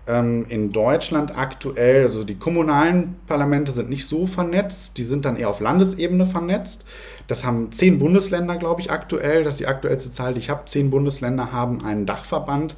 ähm, 0.07 0.45
in 0.49 0.71
Deutschland 0.71 1.37
aktuell, 1.37 2.03
also 2.03 2.23
die 2.23 2.35
kommunalen 2.35 3.15
Parlamente 3.27 3.71
sind 3.71 3.89
nicht 3.89 4.05
so 4.07 4.25
vernetzt, 4.25 4.97
die 4.97 5.03
sind 5.03 5.25
dann 5.25 5.37
eher 5.37 5.49
auf 5.49 5.59
Landesebene 5.59 6.25
vernetzt. 6.25 6.85
Das 7.27 7.45
haben 7.45 7.71
zehn 7.71 7.99
Bundesländer, 7.99 8.57
glaube 8.57 8.81
ich, 8.81 8.91
aktuell. 8.91 9.43
Das 9.43 9.55
ist 9.55 9.59
die 9.59 9.67
aktuellste 9.67 10.09
Zahl, 10.09 10.33
die 10.33 10.39
ich 10.39 10.49
habe. 10.49 10.65
Zehn 10.65 10.89
Bundesländer 10.89 11.51
haben 11.51 11.83
einen 11.83 12.05
Dachverband. 12.05 12.75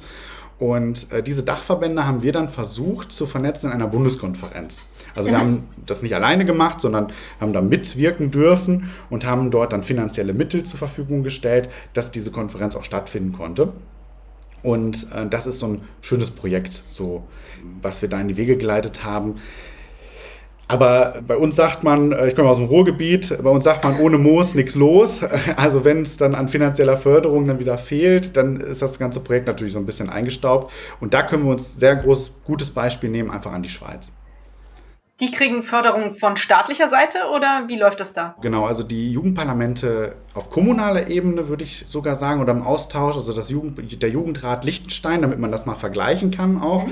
Und 0.58 1.10
äh, 1.10 1.22
diese 1.22 1.42
Dachverbände 1.42 2.06
haben 2.06 2.22
wir 2.22 2.32
dann 2.32 2.50
versucht 2.50 3.12
zu 3.12 3.26
vernetzen 3.26 3.68
in 3.68 3.72
einer 3.72 3.86
Bundeskonferenz. 3.86 4.82
Also 5.14 5.30
wir 5.30 5.38
haben 5.38 5.68
das 5.86 6.02
nicht 6.02 6.14
alleine 6.14 6.44
gemacht, 6.44 6.80
sondern 6.80 7.06
haben 7.40 7.54
da 7.54 7.62
mitwirken 7.62 8.30
dürfen 8.30 8.90
und 9.08 9.24
haben 9.24 9.50
dort 9.50 9.72
dann 9.72 9.82
finanzielle 9.82 10.34
Mittel 10.34 10.62
zur 10.62 10.78
Verfügung 10.78 11.22
gestellt, 11.22 11.70
dass 11.94 12.12
diese 12.12 12.30
Konferenz 12.30 12.76
auch 12.76 12.84
stattfinden 12.84 13.32
konnte. 13.32 13.72
Und 14.62 15.06
äh, 15.14 15.26
das 15.26 15.46
ist 15.46 15.58
so 15.58 15.66
ein 15.66 15.82
schönes 16.00 16.30
Projekt, 16.30 16.82
so 16.90 17.24
was 17.80 18.02
wir 18.02 18.08
da 18.08 18.20
in 18.20 18.28
die 18.28 18.36
Wege 18.36 18.56
geleitet 18.56 19.04
haben. 19.04 19.36
Aber 20.70 21.20
bei 21.26 21.36
uns 21.36 21.56
sagt 21.56 21.82
man, 21.82 22.12
äh, 22.12 22.28
ich 22.28 22.36
komme 22.36 22.48
aus 22.48 22.58
dem 22.58 22.66
Ruhrgebiet, 22.66 23.36
bei 23.42 23.50
uns 23.50 23.64
sagt 23.64 23.82
man, 23.82 23.98
ohne 23.98 24.18
Moos 24.18 24.54
nichts 24.54 24.76
los. 24.76 25.20
Also 25.56 25.84
wenn 25.84 26.02
es 26.02 26.16
dann 26.16 26.34
an 26.36 26.46
finanzieller 26.46 26.96
Förderung 26.96 27.44
dann 27.44 27.58
wieder 27.58 27.76
fehlt, 27.76 28.36
dann 28.36 28.60
ist 28.60 28.80
das 28.80 28.98
ganze 28.98 29.18
Projekt 29.18 29.48
natürlich 29.48 29.72
so 29.72 29.80
ein 29.80 29.86
bisschen 29.86 30.08
eingestaubt. 30.08 30.72
Und 31.00 31.12
da 31.12 31.22
können 31.24 31.44
wir 31.44 31.50
uns 31.50 31.74
sehr 31.74 31.96
groß, 31.96 32.32
gutes 32.44 32.70
Beispiel 32.70 33.10
nehmen, 33.10 33.30
einfach 33.32 33.52
an 33.52 33.64
die 33.64 33.68
Schweiz. 33.68 34.12
Die 35.20 35.30
kriegen 35.30 35.62
Förderung 35.62 36.12
von 36.12 36.38
staatlicher 36.38 36.88
Seite 36.88 37.18
oder 37.34 37.64
wie 37.68 37.76
läuft 37.76 38.00
das 38.00 38.14
da? 38.14 38.36
Genau, 38.40 38.64
also 38.64 38.82
die 38.82 39.12
Jugendparlamente 39.12 40.16
auf 40.32 40.48
kommunaler 40.48 41.08
Ebene 41.08 41.48
würde 41.48 41.62
ich 41.62 41.84
sogar 41.88 42.14
sagen 42.14 42.40
oder 42.40 42.52
im 42.52 42.62
Austausch, 42.62 43.16
also 43.16 43.34
das 43.34 43.50
Jugend, 43.50 44.02
der 44.02 44.08
Jugendrat 44.08 44.64
Liechtenstein, 44.64 45.20
damit 45.20 45.38
man 45.38 45.52
das 45.52 45.66
mal 45.66 45.74
vergleichen 45.74 46.30
kann 46.30 46.58
auch. 46.62 46.86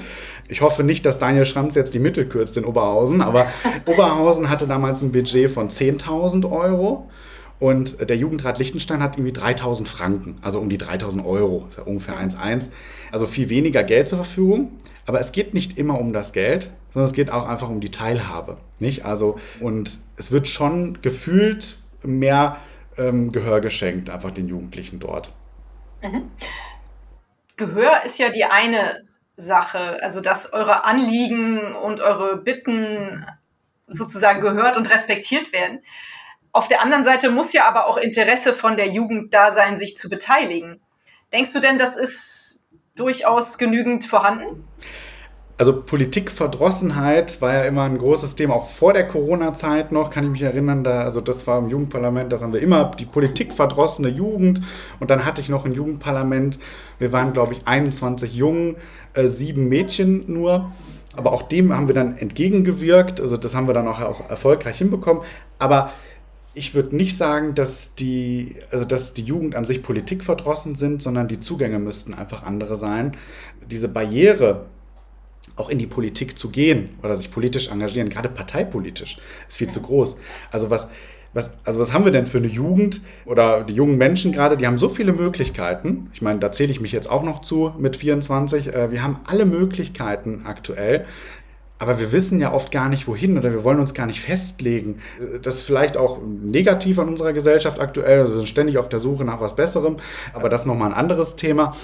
Ich 0.48 0.60
hoffe 0.60 0.84
nicht, 0.84 1.06
dass 1.06 1.18
Daniel 1.18 1.46
Schranz 1.46 1.74
jetzt 1.74 1.94
die 1.94 2.00
Mittel 2.00 2.26
kürzt 2.26 2.58
in 2.58 2.66
Oberhausen, 2.66 3.22
aber 3.22 3.46
Oberhausen 3.86 4.50
hatte 4.50 4.66
damals 4.66 5.00
ein 5.00 5.10
Budget 5.10 5.50
von 5.50 5.70
10.000 5.70 6.50
Euro. 6.50 7.08
Und 7.60 8.08
der 8.08 8.16
Jugendrat 8.16 8.58
Liechtenstein 8.58 9.02
hat 9.02 9.16
irgendwie 9.16 9.32
3000 9.32 9.88
Franken, 9.88 10.36
also 10.42 10.60
um 10.60 10.68
die 10.68 10.78
3000 10.78 11.24
Euro, 11.24 11.68
ungefähr 11.84 12.16
1,1. 12.16 12.70
Also 13.10 13.26
viel 13.26 13.48
weniger 13.48 13.82
Geld 13.82 14.08
zur 14.08 14.18
Verfügung. 14.18 14.78
Aber 15.06 15.20
es 15.20 15.32
geht 15.32 15.54
nicht 15.54 15.78
immer 15.78 15.98
um 15.98 16.12
das 16.12 16.32
Geld, 16.32 16.72
sondern 16.92 17.08
es 17.08 17.14
geht 17.14 17.30
auch 17.30 17.48
einfach 17.48 17.68
um 17.68 17.80
die 17.80 17.90
Teilhabe. 17.90 18.58
Nicht? 18.78 19.04
Also, 19.04 19.38
und 19.60 19.90
es 20.16 20.30
wird 20.30 20.46
schon 20.46 21.00
gefühlt 21.02 21.78
mehr 22.02 22.58
ähm, 22.96 23.32
Gehör 23.32 23.60
geschenkt, 23.60 24.10
einfach 24.10 24.30
den 24.30 24.48
Jugendlichen 24.48 25.00
dort. 25.00 25.32
Mhm. 26.02 26.30
Gehör 27.56 28.04
ist 28.04 28.18
ja 28.18 28.28
die 28.28 28.44
eine 28.44 29.02
Sache, 29.36 30.02
also 30.02 30.20
dass 30.20 30.52
eure 30.52 30.84
Anliegen 30.84 31.74
und 31.74 32.00
eure 32.00 32.36
Bitten 32.36 33.26
sozusagen 33.86 34.40
gehört 34.40 34.76
und 34.76 34.90
respektiert 34.90 35.52
werden. 35.52 35.80
Auf 36.52 36.68
der 36.68 36.82
anderen 36.82 37.04
Seite 37.04 37.30
muss 37.30 37.52
ja 37.52 37.68
aber 37.68 37.86
auch 37.86 37.96
Interesse 37.96 38.52
von 38.52 38.76
der 38.76 38.88
Jugend 38.88 39.34
da 39.34 39.50
sein, 39.50 39.76
sich 39.76 39.96
zu 39.96 40.08
beteiligen. 40.08 40.80
Denkst 41.32 41.52
du 41.52 41.60
denn, 41.60 41.78
das 41.78 41.96
ist 41.96 42.60
durchaus 42.96 43.58
genügend 43.58 44.04
vorhanden? 44.04 44.64
Also 45.60 45.82
Politikverdrossenheit 45.82 47.40
war 47.40 47.52
ja 47.52 47.64
immer 47.64 47.82
ein 47.82 47.98
großes 47.98 48.36
Thema, 48.36 48.54
auch 48.54 48.68
vor 48.68 48.92
der 48.92 49.08
Corona-Zeit 49.08 49.90
noch, 49.90 50.10
kann 50.10 50.22
ich 50.22 50.30
mich 50.30 50.42
erinnern, 50.42 50.84
da, 50.84 51.02
also 51.02 51.20
das 51.20 51.48
war 51.48 51.58
im 51.58 51.68
Jugendparlament, 51.68 52.32
das 52.32 52.42
haben 52.42 52.52
wir 52.52 52.62
immer, 52.62 52.92
die 52.96 53.06
politikverdrossene 53.06 54.08
Jugend. 54.08 54.60
Und 55.00 55.10
dann 55.10 55.24
hatte 55.24 55.40
ich 55.40 55.48
noch 55.48 55.64
ein 55.64 55.72
Jugendparlament, 55.72 56.60
wir 57.00 57.12
waren 57.12 57.32
glaube 57.32 57.54
ich 57.54 57.66
21 57.66 58.36
Jungen, 58.36 58.76
äh, 59.14 59.26
sieben 59.26 59.68
Mädchen 59.68 60.32
nur, 60.32 60.70
aber 61.16 61.32
auch 61.32 61.42
dem 61.42 61.76
haben 61.76 61.88
wir 61.88 61.94
dann 61.94 62.16
entgegengewirkt, 62.16 63.20
also 63.20 63.36
das 63.36 63.56
haben 63.56 63.66
wir 63.66 63.74
dann 63.74 63.88
auch, 63.88 64.00
auch 64.00 64.30
erfolgreich 64.30 64.78
hinbekommen, 64.78 65.24
aber 65.58 65.90
ich 66.54 66.74
würde 66.74 66.96
nicht 66.96 67.16
sagen, 67.16 67.54
dass 67.54 67.94
die, 67.94 68.56
also 68.70 68.84
dass 68.84 69.14
die 69.14 69.22
Jugend 69.22 69.54
an 69.54 69.64
sich 69.64 69.82
politikverdrossen 69.82 70.74
sind, 70.74 71.02
sondern 71.02 71.28
die 71.28 71.40
Zugänge 71.40 71.78
müssten 71.78 72.14
einfach 72.14 72.42
andere 72.42 72.76
sein. 72.76 73.16
Diese 73.70 73.88
Barriere, 73.88 74.66
auch 75.56 75.70
in 75.70 75.78
die 75.78 75.86
Politik 75.86 76.38
zu 76.38 76.50
gehen 76.50 76.90
oder 77.02 77.16
sich 77.16 77.30
politisch 77.30 77.68
engagieren, 77.68 78.08
gerade 78.08 78.28
parteipolitisch, 78.28 79.18
ist 79.48 79.56
viel 79.56 79.68
ja. 79.68 79.72
zu 79.72 79.82
groß. 79.82 80.16
Also 80.50 80.70
was, 80.70 80.88
was, 81.32 81.52
also 81.64 81.78
was 81.78 81.92
haben 81.92 82.04
wir 82.04 82.12
denn 82.12 82.26
für 82.26 82.38
eine 82.38 82.48
Jugend 82.48 83.02
oder 83.24 83.62
die 83.62 83.74
jungen 83.74 83.98
Menschen 83.98 84.32
gerade, 84.32 84.56
die 84.56 84.66
haben 84.66 84.78
so 84.78 84.88
viele 84.88 85.12
Möglichkeiten. 85.12 86.10
Ich 86.12 86.22
meine, 86.22 86.40
da 86.40 86.52
zähle 86.52 86.70
ich 86.70 86.80
mich 86.80 86.92
jetzt 86.92 87.08
auch 87.08 87.22
noch 87.22 87.40
zu 87.40 87.72
mit 87.78 87.96
24. 87.96 88.74
Äh, 88.74 88.90
wir 88.90 89.02
haben 89.02 89.20
alle 89.26 89.44
Möglichkeiten 89.44 90.42
aktuell. 90.44 91.06
Aber 91.78 92.00
wir 92.00 92.10
wissen 92.12 92.40
ja 92.40 92.52
oft 92.52 92.72
gar 92.72 92.88
nicht, 92.88 93.06
wohin 93.06 93.38
oder 93.38 93.52
wir 93.52 93.62
wollen 93.62 93.78
uns 93.78 93.94
gar 93.94 94.06
nicht 94.06 94.20
festlegen. 94.20 94.98
Das 95.42 95.56
ist 95.56 95.62
vielleicht 95.62 95.96
auch 95.96 96.18
negativ 96.22 96.98
an 96.98 97.08
unserer 97.08 97.32
Gesellschaft 97.32 97.80
aktuell. 97.80 98.20
Also 98.20 98.32
wir 98.32 98.38
sind 98.38 98.48
ständig 98.48 98.78
auf 98.78 98.88
der 98.88 98.98
Suche 98.98 99.24
nach 99.24 99.40
was 99.40 99.54
Besserem, 99.54 99.96
aber 100.34 100.48
das 100.48 100.62
ist 100.62 100.66
nochmal 100.66 100.90
ein 100.90 100.98
anderes 100.98 101.36
Thema. 101.36 101.76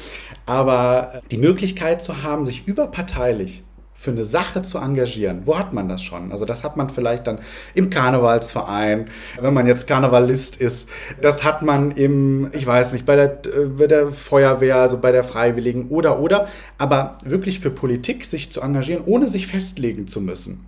Aber 0.47 1.21
die 1.31 1.39
Möglichkeit 1.39 2.03
zu 2.03 2.23
haben, 2.23 2.45
sich 2.45 2.67
überparteilich 2.67 3.63
für 3.95 4.11
eine 4.11 4.25
Sache 4.25 4.63
zu 4.63 4.79
engagieren. 4.79 5.43
Wo 5.45 5.59
hat 5.59 5.73
man 5.73 5.89
das 5.89 6.03
schon? 6.03 6.33
Also 6.33 6.45
das 6.45 6.65
hat 6.65 6.77
man 6.77 6.91
vielleicht 6.91 7.27
dann 7.27 7.39
im 7.75 7.91
Karnevalsverein, 7.91 9.09
wenn 9.41 9.55
man 9.55 9.67
jetzt 9.67 9.87
Karnevalist 9.87 10.61
ist. 10.61 10.89
Das 11.21 11.45
hat 11.45 11.63
man 11.63 11.93
im, 11.93 12.51
ich 12.53 12.67
weiß 12.67 12.93
nicht, 12.93 13.07
bei 13.07 13.17
der, 13.17 13.39
bei 13.79 13.87
der 13.87 14.09
Feuerwehr, 14.09 14.77
also 14.77 14.99
bei 14.99 15.13
der 15.13 15.25
Freiwilligen 15.25 15.89
oder 15.89 16.19
oder. 16.19 16.49
Aber 16.77 17.19
wirklich 17.25 17.61
für 17.61 17.71
Politik 17.71 18.25
sich 18.25 18.51
zu 18.51 18.61
engagieren, 18.61 19.05
ohne 19.07 19.29
sich 19.29 19.47
festlegen 19.47 20.07
zu 20.07 20.21
müssen. 20.21 20.67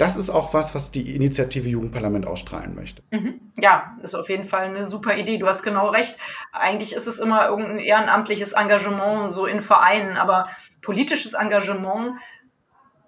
Das 0.00 0.16
ist 0.16 0.30
auch 0.30 0.54
was, 0.54 0.74
was 0.74 0.90
die 0.90 1.14
Initiative 1.14 1.68
Jugendparlament 1.68 2.26
ausstrahlen 2.26 2.74
möchte. 2.74 3.02
Mhm. 3.10 3.38
Ja, 3.58 3.98
ist 4.02 4.14
auf 4.14 4.30
jeden 4.30 4.46
Fall 4.46 4.64
eine 4.64 4.86
super 4.86 5.14
Idee. 5.14 5.36
Du 5.36 5.46
hast 5.46 5.62
genau 5.62 5.90
recht. 5.90 6.16
Eigentlich 6.52 6.94
ist 6.94 7.06
es 7.06 7.18
immer 7.18 7.48
irgendein 7.48 7.80
ehrenamtliches 7.80 8.52
Engagement 8.52 9.30
so 9.30 9.44
in 9.44 9.60
Vereinen, 9.60 10.16
aber 10.16 10.44
politisches 10.80 11.34
Engagement 11.34 12.12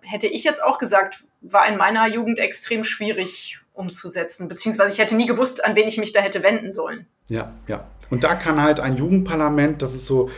hätte 0.02 0.26
ich 0.26 0.44
jetzt 0.44 0.62
auch 0.62 0.78
gesagt, 0.78 1.24
war 1.40 1.66
in 1.68 1.76
meiner 1.76 2.06
Jugend 2.08 2.38
extrem 2.38 2.84
schwierig 2.84 3.58
umzusetzen, 3.74 4.48
beziehungsweise 4.48 4.92
ich 4.92 4.98
hätte 4.98 5.16
nie 5.16 5.26
gewusst, 5.26 5.64
an 5.64 5.74
wen 5.74 5.88
ich 5.88 5.98
mich 5.98 6.12
da 6.12 6.20
hätte 6.20 6.42
wenden 6.42 6.72
sollen. 6.72 7.06
Ja, 7.28 7.52
ja. 7.68 7.86
Und 8.10 8.24
da 8.24 8.34
kann 8.34 8.62
halt 8.62 8.80
ein 8.80 8.96
Jugendparlament, 8.96 9.80
das 9.80 9.94
ist 9.94 10.06
so, 10.06 10.28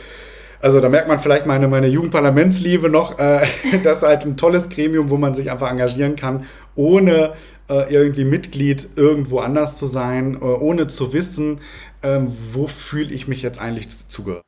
also 0.61 0.79
da 0.79 0.87
merkt 0.87 1.07
man 1.07 1.19
vielleicht 1.19 1.45
meine, 1.45 1.67
meine 1.67 1.87
Jugendparlamentsliebe 1.87 2.89
noch, 2.89 3.19
äh, 3.19 3.45
das 3.83 3.97
ist 3.97 4.03
halt 4.03 4.25
ein 4.25 4.37
tolles 4.37 4.69
Gremium, 4.69 5.09
wo 5.09 5.17
man 5.17 5.33
sich 5.33 5.51
einfach 5.51 5.69
engagieren 5.69 6.15
kann, 6.15 6.47
ohne 6.75 7.35
äh, 7.69 7.91
irgendwie 7.93 8.23
Mitglied 8.23 8.89
irgendwo 8.95 9.39
anders 9.39 9.77
zu 9.77 9.87
sein, 9.87 10.35
äh, 10.35 10.45
ohne 10.45 10.87
zu 10.87 11.13
wissen, 11.13 11.61
ähm, 12.03 12.35
wo 12.53 12.67
fühle 12.67 13.13
ich 13.13 13.27
mich 13.27 13.41
jetzt 13.41 13.59
eigentlich 13.59 14.07
zugehört. 14.07 14.45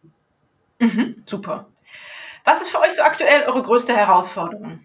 Mhm, 0.79 1.15
super. 1.25 1.67
Was 2.45 2.61
ist 2.61 2.69
für 2.69 2.79
euch 2.79 2.91
so 2.91 3.01
aktuell 3.01 3.43
eure 3.47 3.61
größte 3.61 3.95
Herausforderung? 3.95 4.79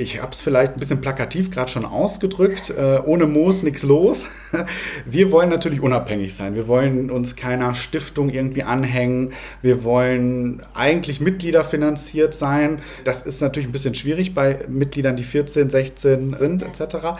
Ich 0.00 0.20
habe 0.20 0.32
es 0.32 0.40
vielleicht 0.40 0.74
ein 0.74 0.80
bisschen 0.80 1.00
plakativ 1.00 1.50
gerade 1.50 1.70
schon 1.70 1.84
ausgedrückt, 1.84 2.70
äh, 2.70 3.00
ohne 3.04 3.26
Moos 3.26 3.62
nichts 3.62 3.82
los. 3.82 4.26
Wir 5.04 5.30
wollen 5.30 5.50
natürlich 5.50 5.80
unabhängig 5.80 6.34
sein. 6.34 6.54
Wir 6.54 6.66
wollen 6.68 7.10
uns 7.10 7.36
keiner 7.36 7.74
Stiftung 7.74 8.30
irgendwie 8.30 8.62
anhängen. 8.62 9.32
Wir 9.62 9.84
wollen 9.84 10.62
eigentlich 10.74 11.20
Mitglieder 11.20 11.64
finanziert 11.64 12.34
sein. 12.34 12.80
Das 13.04 13.22
ist 13.22 13.40
natürlich 13.40 13.68
ein 13.68 13.72
bisschen 13.72 13.94
schwierig 13.94 14.34
bei 14.34 14.64
Mitgliedern, 14.68 15.16
die 15.16 15.22
14, 15.22 15.70
16 15.70 16.34
sind 16.34 16.62
etc. 16.62 17.18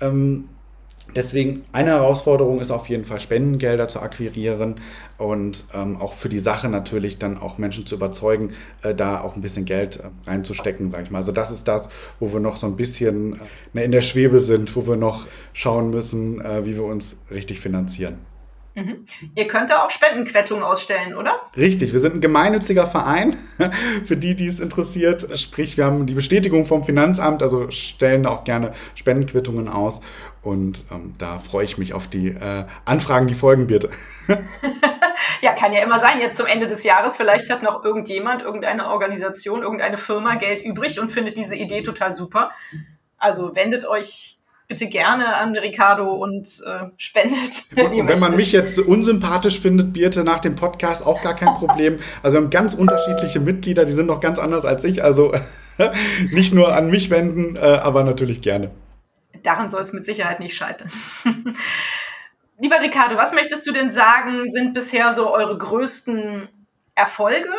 Ähm, 0.00 0.44
Deswegen 1.14 1.64
eine 1.72 1.90
Herausforderung 1.90 2.60
ist 2.60 2.70
auf 2.70 2.88
jeden 2.88 3.04
Fall 3.04 3.20
Spendengelder 3.20 3.88
zu 3.88 4.00
akquirieren 4.00 4.76
und 5.18 5.64
ähm, 5.74 5.96
auch 5.96 6.14
für 6.14 6.28
die 6.28 6.38
Sache 6.38 6.68
natürlich 6.68 7.18
dann 7.18 7.38
auch 7.38 7.58
Menschen 7.58 7.86
zu 7.86 7.94
überzeugen, 7.94 8.54
äh, 8.82 8.94
da 8.94 9.20
auch 9.20 9.36
ein 9.36 9.42
bisschen 9.42 9.64
Geld 9.64 9.96
äh, 9.96 10.08
reinzustecken, 10.26 10.90
sage 10.90 11.04
ich 11.04 11.10
mal. 11.10 11.18
Also 11.18 11.32
das 11.32 11.50
ist 11.50 11.68
das, 11.68 11.88
wo 12.20 12.32
wir 12.32 12.40
noch 12.40 12.56
so 12.56 12.66
ein 12.66 12.76
bisschen 12.76 13.40
äh, 13.74 13.84
in 13.84 13.92
der 13.92 14.00
Schwebe 14.00 14.40
sind, 14.40 14.74
wo 14.74 14.86
wir 14.86 14.96
noch 14.96 15.26
schauen 15.52 15.90
müssen, 15.90 16.40
äh, 16.40 16.64
wie 16.64 16.74
wir 16.74 16.84
uns 16.84 17.16
richtig 17.30 17.60
finanzieren. 17.60 18.18
Mhm. 18.74 19.04
Ihr 19.34 19.46
könnt 19.46 19.68
da 19.68 19.84
auch 19.84 19.90
Spendenquittungen 19.90 20.64
ausstellen, 20.64 21.14
oder? 21.14 21.40
Richtig, 21.56 21.92
wir 21.92 22.00
sind 22.00 22.14
ein 22.14 22.20
gemeinnütziger 22.22 22.86
Verein, 22.86 23.36
für 24.04 24.16
die, 24.16 24.34
die 24.34 24.46
es 24.46 24.60
interessiert. 24.60 25.38
Sprich, 25.38 25.76
wir 25.76 25.84
haben 25.84 26.06
die 26.06 26.14
Bestätigung 26.14 26.64
vom 26.64 26.82
Finanzamt, 26.84 27.42
also 27.42 27.70
stellen 27.70 28.24
auch 28.24 28.44
gerne 28.44 28.72
Spendenquittungen 28.94 29.68
aus. 29.68 30.00
Und 30.42 30.84
ähm, 30.90 31.14
da 31.18 31.38
freue 31.38 31.64
ich 31.64 31.78
mich 31.78 31.94
auf 31.94 32.08
die 32.08 32.28
äh, 32.28 32.64
Anfragen, 32.84 33.28
die 33.28 33.34
folgen, 33.34 33.66
bitte. 33.68 33.90
Ja, 35.42 35.52
kann 35.52 35.72
ja 35.72 35.82
immer 35.82 35.98
sein. 35.98 36.20
Jetzt 36.20 36.36
zum 36.36 36.46
Ende 36.46 36.68
des 36.68 36.84
Jahres, 36.84 37.16
vielleicht 37.16 37.50
hat 37.50 37.64
noch 37.64 37.84
irgendjemand, 37.84 38.42
irgendeine 38.42 38.88
Organisation, 38.88 39.62
irgendeine 39.62 39.96
Firma 39.96 40.36
Geld 40.36 40.62
übrig 40.62 41.00
und 41.00 41.10
findet 41.10 41.36
diese 41.36 41.56
Idee 41.56 41.82
total 41.82 42.12
super. 42.12 42.52
Also 43.18 43.54
wendet 43.56 43.84
euch 43.84 44.38
bitte 44.68 44.86
gerne 44.86 45.36
an 45.36 45.56
Ricardo 45.56 46.12
und 46.12 46.46
äh, 46.64 46.86
spendet. 46.96 47.64
Und, 47.76 47.92
und 48.00 48.08
wenn 48.08 48.20
man 48.20 48.36
mich 48.36 48.52
jetzt 48.52 48.78
unsympathisch 48.78 49.60
findet, 49.60 49.92
Birte, 49.92 50.22
nach 50.22 50.38
dem 50.38 50.54
Podcast 50.54 51.04
auch 51.04 51.20
gar 51.22 51.34
kein 51.34 51.54
Problem. 51.54 51.96
Also 52.22 52.36
wir 52.36 52.42
haben 52.42 52.50
ganz 52.50 52.72
unterschiedliche 52.72 53.40
Mitglieder, 53.40 53.84
die 53.84 53.92
sind 53.92 54.06
noch 54.06 54.20
ganz 54.20 54.38
anders 54.38 54.64
als 54.64 54.84
ich. 54.84 55.02
Also 55.02 55.34
nicht 56.30 56.54
nur 56.54 56.72
an 56.72 56.88
mich 56.88 57.10
wenden, 57.10 57.56
äh, 57.56 57.60
aber 57.60 58.04
natürlich 58.04 58.42
gerne. 58.42 58.70
Daran 59.42 59.68
soll 59.68 59.82
es 59.82 59.92
mit 59.92 60.04
Sicherheit 60.06 60.40
nicht 60.40 60.56
scheitern. 60.56 60.90
Lieber 62.58 62.80
Ricardo, 62.80 63.16
was 63.16 63.32
möchtest 63.32 63.66
du 63.66 63.72
denn 63.72 63.90
sagen, 63.90 64.50
sind 64.50 64.74
bisher 64.74 65.12
so 65.12 65.32
eure 65.32 65.56
größten 65.56 66.48
Erfolge 66.94 67.52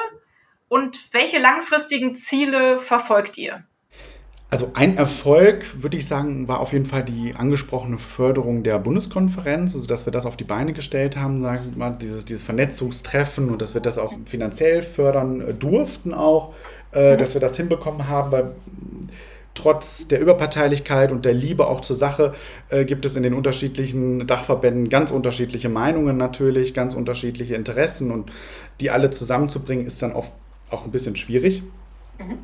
und 0.69 1.13
welche 1.13 1.39
langfristigen 1.39 2.15
Ziele 2.15 2.79
verfolgt 2.79 3.37
ihr? 3.37 3.63
Also 4.53 4.69
ein 4.75 4.97
Erfolg, 4.97 5.81
würde 5.81 5.97
ich 5.97 6.07
sagen, 6.07 6.47
war 6.47 6.59
auf 6.59 6.73
jeden 6.73 6.85
Fall 6.85 7.03
die 7.03 7.33
angesprochene 7.35 7.97
Förderung 7.97 8.61
der 8.61 8.77
Bundeskonferenz, 8.77 9.73
also 9.73 9.87
dass 9.87 10.05
wir 10.05 10.13
das 10.13 10.27
auf 10.27 10.37
die 10.37 10.43
Beine 10.43 10.73
gestellt 10.73 11.17
haben, 11.17 11.39
sagen 11.39 11.71
wir 11.71 11.77
mal, 11.79 11.97
dieses, 11.99 12.23
dieses 12.23 12.43
Vernetzungstreffen 12.43 13.49
und 13.49 13.63
dass 13.63 13.73
wir 13.73 13.81
das 13.81 13.97
auch 13.97 14.13
finanziell 14.25 14.83
fördern 14.83 15.41
äh, 15.41 15.53
durften 15.55 16.13
auch, 16.13 16.53
äh, 16.93 17.13
mhm. 17.13 17.17
dass 17.17 17.33
wir 17.33 17.41
das 17.41 17.57
hinbekommen 17.57 18.07
haben, 18.07 18.31
weil 18.31 18.51
trotz 19.53 20.07
der 20.07 20.19
Überparteilichkeit 20.19 21.11
und 21.11 21.25
der 21.25 21.33
Liebe 21.33 21.67
auch 21.67 21.81
zur 21.81 21.95
Sache 21.95 22.33
äh, 22.69 22.85
gibt 22.85 23.05
es 23.05 23.15
in 23.15 23.23
den 23.23 23.33
unterschiedlichen 23.33 24.25
Dachverbänden 24.25 24.89
ganz 24.89 25.11
unterschiedliche 25.11 25.69
Meinungen 25.69 26.17
natürlich, 26.17 26.73
ganz 26.73 26.95
unterschiedliche 26.95 27.55
Interessen 27.55 28.11
und 28.11 28.31
die 28.79 28.89
alle 28.89 29.09
zusammenzubringen 29.09 29.85
ist 29.85 30.01
dann 30.01 30.13
oft 30.13 30.31
auch 30.69 30.85
ein 30.85 30.91
bisschen 30.91 31.15
schwierig. 31.15 31.63
Mhm. 32.19 32.39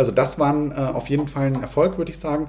Also 0.00 0.12
das 0.12 0.38
war 0.38 0.54
äh, 0.54 0.74
auf 0.94 1.10
jeden 1.10 1.28
Fall 1.28 1.48
ein 1.48 1.60
Erfolg, 1.60 1.98
würde 1.98 2.10
ich 2.10 2.18
sagen. 2.18 2.48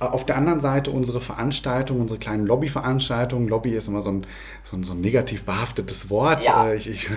Äh, 0.00 0.04
auf 0.04 0.24
der 0.24 0.38
anderen 0.38 0.60
Seite 0.60 0.90
unsere 0.90 1.20
Veranstaltungen, 1.20 2.00
unsere 2.00 2.18
kleinen 2.18 2.46
Lobbyveranstaltungen. 2.46 3.48
Lobby 3.48 3.72
ist 3.72 3.86
immer 3.86 4.00
so 4.00 4.12
ein, 4.12 4.22
so 4.62 4.78
ein, 4.78 4.82
so 4.82 4.94
ein 4.94 5.02
negativ 5.02 5.44
behaftetes 5.44 6.08
Wort. 6.08 6.46
Ja. 6.46 6.70
Äh, 6.70 6.76
ich, 6.76 6.88
ich, 6.88 7.10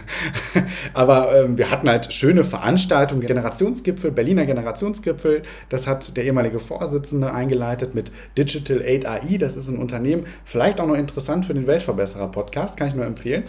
aber 0.93 1.33
äh, 1.33 1.57
wir 1.57 1.71
hatten 1.71 1.87
halt 1.87 2.13
schöne 2.13 2.43
Veranstaltungen, 2.43 3.21
Generationsgipfel, 3.21 4.11
Berliner 4.11 4.45
Generationsgipfel. 4.45 5.43
Das 5.69 5.87
hat 5.87 6.17
der 6.17 6.25
ehemalige 6.25 6.59
Vorsitzende 6.59 7.31
eingeleitet 7.31 7.95
mit 7.95 8.11
Digital 8.37 8.81
Aid 8.81 9.05
AI. 9.05 9.37
Das 9.37 9.55
ist 9.55 9.69
ein 9.69 9.77
Unternehmen, 9.77 10.25
vielleicht 10.43 10.81
auch 10.81 10.87
noch 10.87 10.95
interessant 10.95 11.45
für 11.45 11.53
den 11.53 11.67
Weltverbesserer-Podcast, 11.67 12.75
kann 12.75 12.89
ich 12.89 12.95
nur 12.95 13.05
empfehlen. 13.05 13.43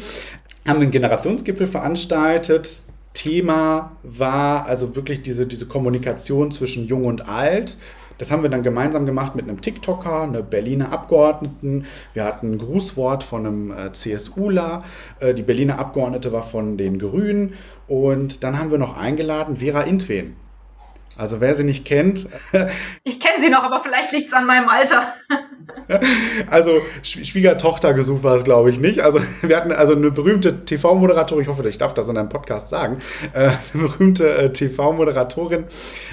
Haben 0.65 0.81
einen 0.81 0.93
Generationsgipfel 0.93 1.67
veranstaltet, 1.67 2.85
Thema 3.13 3.97
war 4.03 4.67
also 4.67 4.95
wirklich 4.97 5.23
diese, 5.23 5.47
diese 5.47 5.67
Kommunikation 5.67 6.51
zwischen 6.51 6.87
Jung 6.87 7.05
und 7.05 7.29
Alt. 7.29 7.77
Das 8.19 8.31
haben 8.31 8.43
wir 8.43 8.51
dann 8.51 8.63
gemeinsam 8.63 9.07
gemacht 9.07 9.35
mit 9.35 9.49
einem 9.49 9.63
TikToker, 9.63 10.23
einer 10.23 10.43
Berliner 10.43 10.93
Abgeordneten. 10.93 11.87
Wir 12.13 12.25
hatten 12.25 12.53
ein 12.53 12.59
Grußwort 12.59 13.25
von 13.25 13.47
einem 13.47 13.71
äh, 13.71 13.93
CSUler. 13.93 14.85
Äh, 15.21 15.33
die 15.33 15.43
Berliner 15.43 15.79
Abgeordnete 15.79 16.31
war 16.31 16.43
von 16.43 16.77
den 16.77 16.99
Grünen. 16.99 17.55
Und 17.89 18.45
dann 18.45 18.59
haben 18.59 18.71
wir 18.71 18.79
noch 18.79 18.97
eingeladen 18.97 19.57
Vera 19.57 19.83
Intwen. 19.83 20.37
Also 21.21 21.43
wer 21.43 21.55
sie 21.55 21.65
nicht 21.65 21.85
kennt. 21.85 22.27
ich 23.05 23.21
kenne 23.21 23.41
sie 23.41 23.51
noch, 23.51 23.63
aber 23.63 23.81
vielleicht 23.81 24.11
liegt 24.11 24.29
es 24.29 24.33
an 24.33 24.47
meinem 24.47 24.71
Alter. 24.71 25.03
also 26.51 26.79
Schwiegertochter 27.03 27.93
gesucht 27.93 28.25
war 28.25 28.37
es, 28.37 28.45
glaube 28.45 28.71
ich, 28.71 28.81
nicht. 28.81 29.01
Also 29.01 29.21
wir 29.43 29.55
hatten 29.55 29.71
also 29.71 29.95
eine 29.95 30.11
berühmte 30.11 30.65
TV-Moderatorin, 30.65 31.43
ich 31.43 31.49
hoffe, 31.49 31.69
ich 31.69 31.77
darf 31.77 31.93
das 31.93 32.09
in 32.09 32.17
einem 32.17 32.31
Podcast 32.31 32.71
sagen, 32.71 33.01
äh, 33.35 33.51
eine 33.51 33.83
berühmte 33.83 34.35
äh, 34.35 34.51
TV-Moderatorin, 34.51 35.65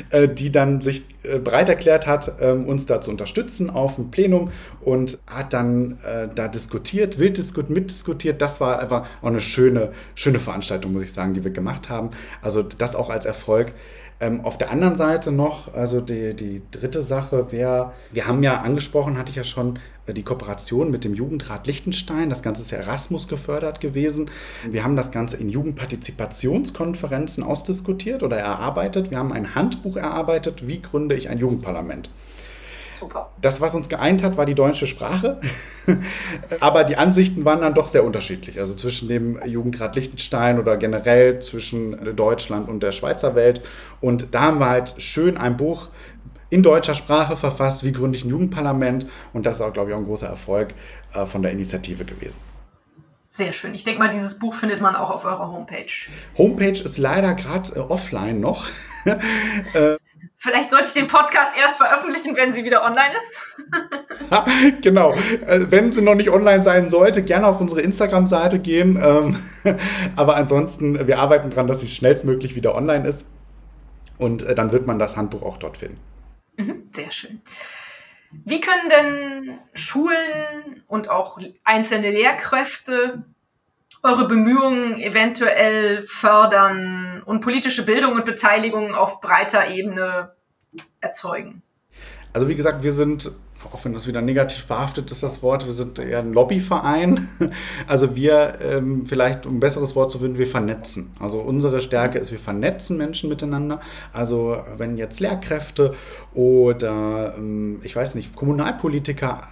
äh, 0.10 0.28
die 0.28 0.52
dann 0.52 0.82
sich 0.82 1.04
bereit 1.44 1.68
erklärt 1.68 2.08
hat, 2.08 2.38
ähm, 2.40 2.68
uns 2.68 2.86
da 2.86 3.02
zu 3.02 3.12
unterstützen 3.12 3.70
auf 3.70 3.96
dem 3.96 4.12
Plenum 4.12 4.50
und 4.80 5.18
hat 5.28 5.52
dann 5.52 5.98
da 6.36 6.48
diskutiert, 6.48 7.20
wild 7.20 7.36
diskutiert, 7.36 7.70
mitdiskutiert. 7.70 8.42
Das 8.42 8.62
war 8.62 8.80
einfach 8.80 9.06
auch 9.22 9.28
eine 9.28 9.42
schöne, 9.42 9.92
schöne 10.16 10.40
Veranstaltung, 10.40 10.94
muss 10.94 11.04
ich 11.04 11.12
sagen, 11.12 11.34
die 11.34 11.44
wir 11.44 11.52
gemacht 11.52 11.90
haben. 11.90 12.12
Also 12.42 12.64
das 12.64 12.96
auch 12.96 13.10
als 13.10 13.26
Erfolg. 13.26 13.74
Ähm, 14.20 14.44
auf 14.44 14.58
der 14.58 14.72
anderen 14.72 14.96
Seite 14.96 15.32
noch, 15.32 15.74
also 15.76 16.02
die, 16.02 16.34
die 16.34 16.64
dritte 16.72 17.04
Sache 17.04 17.52
wäre, 17.52 17.94
wir 18.12 18.26
haben 18.26 18.42
ja 18.42 18.62
angesprochen, 18.62 19.18
hatte 19.18 19.30
ich 19.30 19.36
ja 19.36 19.44
schon, 19.44 19.78
äh, 20.08 20.14
die 20.14 20.24
Kooperation 20.24 20.90
mit 20.90 21.04
dem 21.04 21.14
Jugendrat 21.14 21.68
Liechtenstein. 21.68 22.30
Das 22.30 22.42
Ganze 22.42 22.64
ist 22.64 22.72
ja 22.72 22.80
Erasmus 22.80 23.28
gefördert 23.28 23.80
gewesen. 23.80 24.32
Wir 24.68 24.84
haben 24.84 24.96
das 24.96 25.12
Ganze 25.12 25.38
in 25.38 25.50
Jugendpartizipationskonferenzen 25.50 27.44
ausdiskutiert 27.44 28.24
oder 28.24 28.38
erarbeitet. 28.38 29.12
Wir 29.12 29.20
haben 29.20 29.34
ein 29.34 29.54
Handbuch 29.54 29.98
erarbeitet, 29.98 30.68
wie 30.68 30.82
gründe 30.82 31.16
ich 31.16 31.30
ein 31.30 31.38
Jugendparlament. 31.38 32.10
Super. 33.00 33.30
Das, 33.42 33.62
was 33.62 33.76
uns 33.76 33.90
geeint 33.90 34.24
hat, 34.24 34.38
war 34.38 34.46
die 34.46 34.56
deutsche 34.56 34.88
Sprache. 34.88 35.40
Aber 36.60 36.84
die 36.84 36.98
Ansichten 36.98 37.46
waren 37.46 37.62
dann 37.62 37.74
doch 37.74 37.88
sehr 37.88 38.04
unterschiedlich. 38.04 38.60
Also 38.60 38.76
zwischen 38.76 39.08
dem 39.08 39.40
Jugendrat 39.46 39.96
Liechtenstein 39.96 40.60
oder 40.60 40.78
generell 40.78 41.40
zwischen 41.40 42.16
Deutschland 42.16 42.68
und 42.68 42.82
der 42.82 42.92
Schweizer 42.92 43.36
Welt. 43.36 43.62
Und 44.02 44.34
da 44.34 44.44
haben 44.44 44.60
wir 44.60 44.70
halt 44.70 44.96
schön 44.98 45.38
ein 45.38 45.58
Buch 45.58 45.90
in 46.50 46.64
deutscher 46.64 46.96
Sprache 46.96 47.36
verfasst, 47.36 47.84
wie 47.84 47.92
gründe 47.92 48.18
ich 48.18 48.26
ein 48.26 48.30
Jugendparlament. 48.30 49.06
Und 49.34 49.46
das 49.46 49.58
ist 49.58 49.62
auch, 49.62 49.74
glaube 49.74 49.90
ich, 49.90 49.96
auch 49.96 50.00
ein 50.00 50.06
großer 50.06 50.28
Erfolg 50.28 50.70
äh, 51.14 51.26
von 51.26 51.42
der 51.42 51.52
Initiative 51.52 52.06
gewesen. 52.06 52.40
Sehr 53.30 53.52
schön. 53.52 53.76
Ich 53.76 53.84
denke 53.84 54.00
mal, 54.00 54.10
dieses 54.10 54.40
Buch 54.40 54.54
findet 54.54 54.82
man 54.82 54.96
auch 54.96 55.12
auf 55.12 55.26
eurer 55.26 55.52
Homepage. 55.52 55.92
Homepage 56.38 56.82
ist 56.82 56.98
leider 56.98 57.34
gerade 57.36 57.76
äh, 57.76 57.80
offline 57.80 58.40
noch. 58.40 58.68
äh, 60.22 60.28
Vielleicht 60.36 60.70
sollte 60.70 60.88
ich 60.88 60.94
den 60.94 61.08
Podcast 61.08 61.58
erst 61.58 61.78
veröffentlichen, 61.78 62.36
wenn 62.36 62.54
sie 62.54 62.64
wieder 62.64 62.84
online 62.84 63.14
ist. 63.18 64.82
genau. 64.82 65.14
Äh, 65.46 65.66
wenn 65.70 65.92
sie 65.92 66.02
noch 66.02 66.16
nicht 66.16 66.30
online 66.30 66.62
sein 66.62 66.90
sollte, 66.90 67.24
gerne 67.24 67.48
auf 67.48 67.60
unsere 67.60 67.82
Instagram-Seite 67.82 68.60
gehen. 68.60 69.00
Ähm, 69.02 69.44
aber 70.16 70.36
ansonsten, 70.36 71.08
wir 71.08 71.20
arbeiten 71.20 71.50
daran, 71.50 71.68
dass 71.68 71.80
sie 71.80 71.88
schnellstmöglich 71.88 72.56
wieder 72.56 72.76
online 72.76 73.08
ist. 73.08 73.26
Und 74.18 74.44
äh, 74.44 74.56
dann 74.56 74.72
wird 74.72 74.88
man 74.88 75.00
das 75.00 75.18
Handbuch 75.18 75.44
auch 75.44 75.58
dort 75.58 75.78
finden. 75.78 76.00
Mhm, 76.58 76.90
sehr 76.92 77.12
schön. 77.12 77.42
Wie 78.32 78.60
können 78.60 78.90
denn 78.90 79.60
Schulen 79.74 80.84
und 80.88 81.10
auch 81.10 81.40
einzelne 81.64 82.12
Lehrkräfte 82.12 83.24
eure 84.04 84.28
Bemühungen 84.28 85.00
eventuell 85.00 86.02
fördern 86.02 87.22
und 87.26 87.42
politische 87.42 87.84
Bildung 87.86 88.14
und 88.14 88.26
Beteiligung 88.26 88.94
auf 88.94 89.22
breiter 89.22 89.70
Ebene 89.70 90.32
erzeugen? 91.02 91.62
Also 92.34 92.48
wie 92.48 92.56
gesagt, 92.56 92.84
wir 92.84 92.92
sind, 92.92 93.32
auch 93.72 93.84
wenn 93.84 93.94
das 93.94 94.06
wieder 94.06 94.22
negativ 94.22 94.66
behaftet 94.68 95.10
ist, 95.10 95.24
das 95.24 95.42
Wort, 95.42 95.66
wir 95.66 95.74
sind 95.74 95.98
eher 95.98 96.20
ein 96.20 96.34
Lobbyverein. 96.34 97.28
Also 97.88 98.16
wir, 98.16 98.60
ähm, 98.62 99.06
vielleicht 99.06 99.46
um 99.46 99.56
ein 99.56 99.60
besseres 99.60 99.96
Wort 99.96 100.12
zu 100.12 100.20
finden, 100.20 100.38
wir 100.38 100.48
vernetzen. 100.48 101.16
Also 101.20 101.40
unsere 101.40 101.82
Stärke 101.82 102.20
ist, 102.20 102.32
wir 102.32 102.40
vernetzen 102.40 102.98
Menschen 102.98 103.30
miteinander. 103.30 103.80
Also 104.14 104.58
wenn 104.78 104.98
jetzt 104.98 105.20
Lehrkräfte 105.20 105.96
oder, 106.34 107.34
ähm, 107.38 107.80
ich 107.82 107.96
weiß 107.96 108.16
nicht, 108.16 108.36
Kommunalpolitiker 108.36 109.48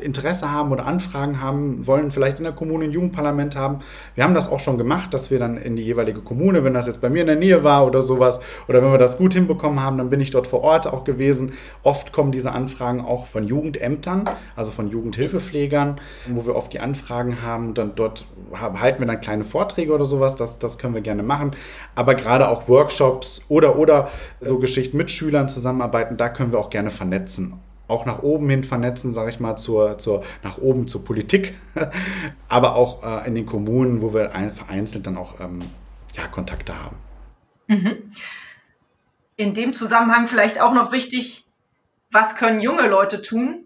Interesse 0.00 0.50
haben 0.50 0.72
oder 0.72 0.86
Anfragen 0.86 1.40
haben, 1.40 1.86
wollen 1.86 2.10
vielleicht 2.10 2.38
in 2.38 2.44
der 2.44 2.52
Kommune 2.52 2.84
ein 2.84 2.90
Jugendparlament 2.90 3.56
haben. 3.56 3.78
Wir 4.14 4.24
haben 4.24 4.34
das 4.34 4.50
auch 4.50 4.60
schon 4.60 4.78
gemacht, 4.78 5.14
dass 5.14 5.30
wir 5.30 5.38
dann 5.38 5.56
in 5.56 5.76
die 5.76 5.82
jeweilige 5.82 6.20
Kommune, 6.20 6.64
wenn 6.64 6.74
das 6.74 6.86
jetzt 6.86 7.00
bei 7.00 7.10
mir 7.10 7.20
in 7.20 7.26
der 7.26 7.36
Nähe 7.36 7.64
war 7.64 7.86
oder 7.86 8.02
sowas, 8.02 8.40
oder 8.68 8.82
wenn 8.82 8.90
wir 8.90 8.98
das 8.98 9.18
gut 9.18 9.34
hinbekommen 9.34 9.82
haben, 9.82 9.98
dann 9.98 10.10
bin 10.10 10.20
ich 10.20 10.30
dort 10.30 10.46
vor 10.46 10.62
Ort 10.62 10.86
auch 10.86 11.04
gewesen. 11.04 11.52
Oft 11.82 12.12
kommen 12.12 12.32
diese 12.32 12.52
Anfragen 12.52 13.00
auch 13.00 13.26
von 13.26 13.44
Jugendämtern, 13.44 14.24
also 14.56 14.72
von 14.72 14.90
Jugendhilfepflegern, 14.90 16.00
wo 16.30 16.46
wir 16.46 16.56
oft 16.56 16.72
die 16.72 16.80
Anfragen 16.80 17.42
haben. 17.42 17.74
Dann 17.74 17.92
dort 17.94 18.26
halten 18.52 19.00
wir 19.00 19.06
dann 19.06 19.20
kleine 19.20 19.44
Vorträge 19.44 19.92
oder 19.92 20.04
sowas, 20.04 20.36
das, 20.36 20.58
das 20.58 20.78
können 20.78 20.94
wir 20.94 21.02
gerne 21.02 21.22
machen. 21.22 21.52
Aber 21.94 22.14
gerade 22.14 22.48
auch 22.48 22.68
Workshops 22.68 23.42
oder, 23.48 23.78
oder 23.78 24.10
so 24.40 24.58
Geschichten 24.58 24.96
mit 24.96 25.10
Schülern 25.10 25.48
zusammenarbeiten, 25.48 26.16
da 26.16 26.28
können 26.28 26.52
wir 26.52 26.58
auch 26.58 26.70
gerne 26.70 26.90
vernetzen 26.90 27.54
auch 27.86 28.06
nach 28.06 28.22
oben 28.22 28.48
hin 28.48 28.64
vernetzen, 28.64 29.12
sage 29.12 29.30
ich 29.30 29.40
mal, 29.40 29.56
zur, 29.56 29.98
zur, 29.98 30.24
nach 30.42 30.58
oben 30.58 30.88
zur 30.88 31.04
Politik, 31.04 31.54
aber 32.48 32.76
auch 32.76 33.02
äh, 33.02 33.26
in 33.26 33.34
den 33.34 33.46
Kommunen, 33.46 34.00
wo 34.02 34.14
wir 34.14 34.30
vereinzelt 34.54 35.06
dann 35.06 35.16
auch 35.16 35.40
ähm, 35.40 35.60
ja, 36.14 36.26
Kontakte 36.26 36.82
haben. 36.82 36.96
Mhm. 37.66 38.10
In 39.36 39.54
dem 39.54 39.72
Zusammenhang 39.72 40.26
vielleicht 40.26 40.60
auch 40.60 40.72
noch 40.72 40.92
wichtig, 40.92 41.44
was 42.10 42.36
können 42.36 42.60
junge 42.60 42.86
Leute 42.86 43.20
tun, 43.20 43.64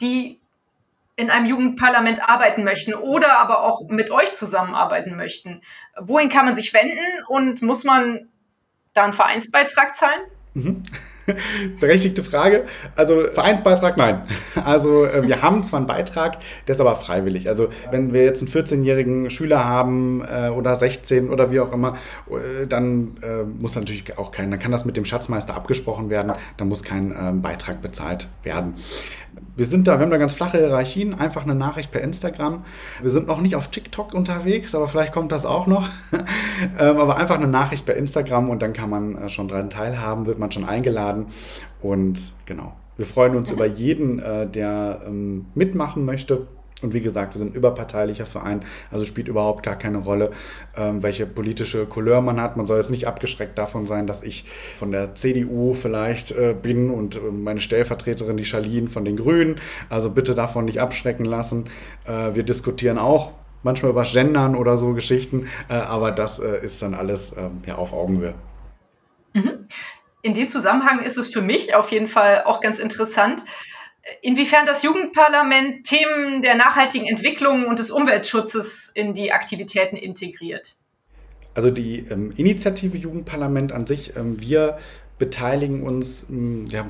die 0.00 0.40
in 1.16 1.30
einem 1.30 1.46
Jugendparlament 1.46 2.28
arbeiten 2.28 2.64
möchten 2.64 2.94
oder 2.94 3.38
aber 3.38 3.62
auch 3.62 3.88
mit 3.88 4.10
euch 4.10 4.32
zusammenarbeiten 4.32 5.16
möchten? 5.16 5.62
Wohin 6.00 6.28
kann 6.28 6.46
man 6.46 6.56
sich 6.56 6.72
wenden 6.72 7.24
und 7.26 7.60
muss 7.60 7.84
man 7.84 8.28
da 8.94 9.04
einen 9.04 9.12
Vereinsbeitrag 9.12 9.96
zahlen? 9.96 10.22
Mhm. 10.54 10.82
Berechtigte 11.80 12.22
Frage. 12.22 12.64
Also 12.94 13.24
Vereinsbeitrag, 13.32 13.96
nein. 13.96 14.22
Also 14.64 15.04
äh, 15.04 15.26
wir 15.26 15.42
haben 15.42 15.62
zwar 15.62 15.78
einen 15.78 15.86
Beitrag, 15.86 16.38
der 16.66 16.74
ist 16.74 16.80
aber 16.80 16.96
freiwillig. 16.96 17.48
Also 17.48 17.68
wenn 17.90 18.12
wir 18.12 18.24
jetzt 18.24 18.42
einen 18.42 18.50
14-jährigen 18.50 19.30
Schüler 19.30 19.64
haben 19.64 20.22
äh, 20.22 20.48
oder 20.50 20.74
16 20.76 21.30
oder 21.30 21.50
wie 21.50 21.60
auch 21.60 21.72
immer, 21.72 21.96
äh, 22.30 22.66
dann 22.66 23.16
muss 23.58 23.74
natürlich 23.74 24.18
auch 24.18 24.30
kein, 24.30 24.50
dann 24.50 24.60
kann 24.60 24.72
das 24.72 24.84
mit 24.84 24.96
dem 24.96 25.04
Schatzmeister 25.04 25.54
abgesprochen 25.54 26.10
werden, 26.10 26.32
dann 26.56 26.68
muss 26.68 26.82
kein 26.82 27.14
ähm, 27.18 27.42
Beitrag 27.42 27.80
bezahlt 27.80 28.28
werden. 28.42 28.74
Wir 29.56 29.64
sind 29.64 29.88
da, 29.88 29.98
wir 29.98 30.02
haben 30.02 30.10
da 30.10 30.18
ganz 30.18 30.34
flache 30.34 30.58
Hierarchien, 30.58 31.14
einfach 31.14 31.42
eine 31.42 31.54
Nachricht 31.54 31.90
per 31.90 32.00
Instagram. 32.00 32.64
Wir 33.02 33.10
sind 33.10 33.26
noch 33.26 33.40
nicht 33.40 33.56
auf 33.56 33.68
TikTok 33.68 34.14
unterwegs, 34.14 34.74
aber 34.74 34.86
vielleicht 34.86 35.12
kommt 35.12 35.32
das 35.32 35.44
auch 35.44 35.66
noch. 35.66 35.88
ähm, 36.78 36.96
aber 36.96 37.16
einfach 37.16 37.34
eine 37.34 37.48
Nachricht 37.48 37.84
per 37.84 37.96
Instagram 37.96 38.50
und 38.50 38.62
dann 38.62 38.72
kann 38.72 38.88
man 38.88 39.28
schon 39.28 39.48
daran 39.48 39.68
teilhaben, 39.68 40.26
wird 40.26 40.38
man 40.38 40.52
schon 40.52 40.64
eingeladen. 40.64 41.17
Und 41.80 42.18
genau, 42.46 42.74
wir 42.96 43.06
freuen 43.06 43.36
uns 43.36 43.50
über 43.50 43.66
jeden, 43.66 44.18
äh, 44.18 44.46
der 44.46 45.02
ähm, 45.06 45.46
mitmachen 45.54 46.04
möchte. 46.04 46.46
Und 46.80 46.94
wie 46.94 47.00
gesagt, 47.00 47.34
wir 47.34 47.40
sind 47.40 47.52
ein 47.52 47.56
überparteilicher 47.56 48.26
Verein, 48.26 48.60
also 48.92 49.04
spielt 49.04 49.26
überhaupt 49.26 49.64
gar 49.64 49.74
keine 49.76 49.98
Rolle, 49.98 50.30
ähm, 50.76 51.02
welche 51.02 51.26
politische 51.26 51.86
Couleur 51.86 52.20
man 52.20 52.40
hat. 52.40 52.56
Man 52.56 52.66
soll 52.66 52.78
jetzt 52.78 52.90
nicht 52.90 53.08
abgeschreckt 53.08 53.58
davon 53.58 53.84
sein, 53.84 54.06
dass 54.06 54.22
ich 54.22 54.44
von 54.78 54.92
der 54.92 55.16
CDU 55.16 55.74
vielleicht 55.74 56.30
äh, 56.30 56.54
bin 56.60 56.90
und 56.90 57.16
äh, 57.16 57.20
meine 57.32 57.58
Stellvertreterin, 57.58 58.36
die 58.36 58.44
Charlene, 58.44 58.86
von 58.86 59.04
den 59.04 59.16
Grünen. 59.16 59.56
Also 59.88 60.10
bitte 60.10 60.36
davon 60.36 60.66
nicht 60.66 60.80
abschrecken 60.80 61.24
lassen. 61.24 61.64
Äh, 62.04 62.36
wir 62.36 62.44
diskutieren 62.44 62.98
auch 62.98 63.32
manchmal 63.64 63.90
über 63.90 64.04
Gendern 64.04 64.54
oder 64.54 64.76
so 64.76 64.92
Geschichten, 64.92 65.48
äh, 65.68 65.74
aber 65.74 66.12
das 66.12 66.38
äh, 66.38 66.64
ist 66.64 66.80
dann 66.80 66.94
alles 66.94 67.32
ähm, 67.36 67.62
ja, 67.66 67.74
auf 67.74 67.92
Augenhöhe. 67.92 68.34
Mhm 69.34 69.67
in 70.22 70.34
dem 70.34 70.48
Zusammenhang 70.48 71.00
ist 71.00 71.18
es 71.18 71.28
für 71.28 71.42
mich 71.42 71.74
auf 71.74 71.90
jeden 71.92 72.08
Fall 72.08 72.44
auch 72.44 72.60
ganz 72.60 72.78
interessant, 72.78 73.42
inwiefern 74.22 74.66
das 74.66 74.82
Jugendparlament 74.82 75.84
Themen 75.84 76.42
der 76.42 76.54
nachhaltigen 76.54 77.06
Entwicklung 77.06 77.66
und 77.66 77.78
des 77.78 77.90
Umweltschutzes 77.90 78.90
in 78.94 79.14
die 79.14 79.32
Aktivitäten 79.32 79.96
integriert. 79.96 80.76
Also 81.54 81.70
die 81.70 82.06
ähm, 82.10 82.30
Initiative 82.36 82.96
Jugendparlament 82.96 83.72
an 83.72 83.86
sich, 83.86 84.16
ähm, 84.16 84.40
wir 84.40 84.78
beteiligen 85.18 85.82
uns 85.82 86.26
ähm, 86.30 86.66
ja, 86.66 86.86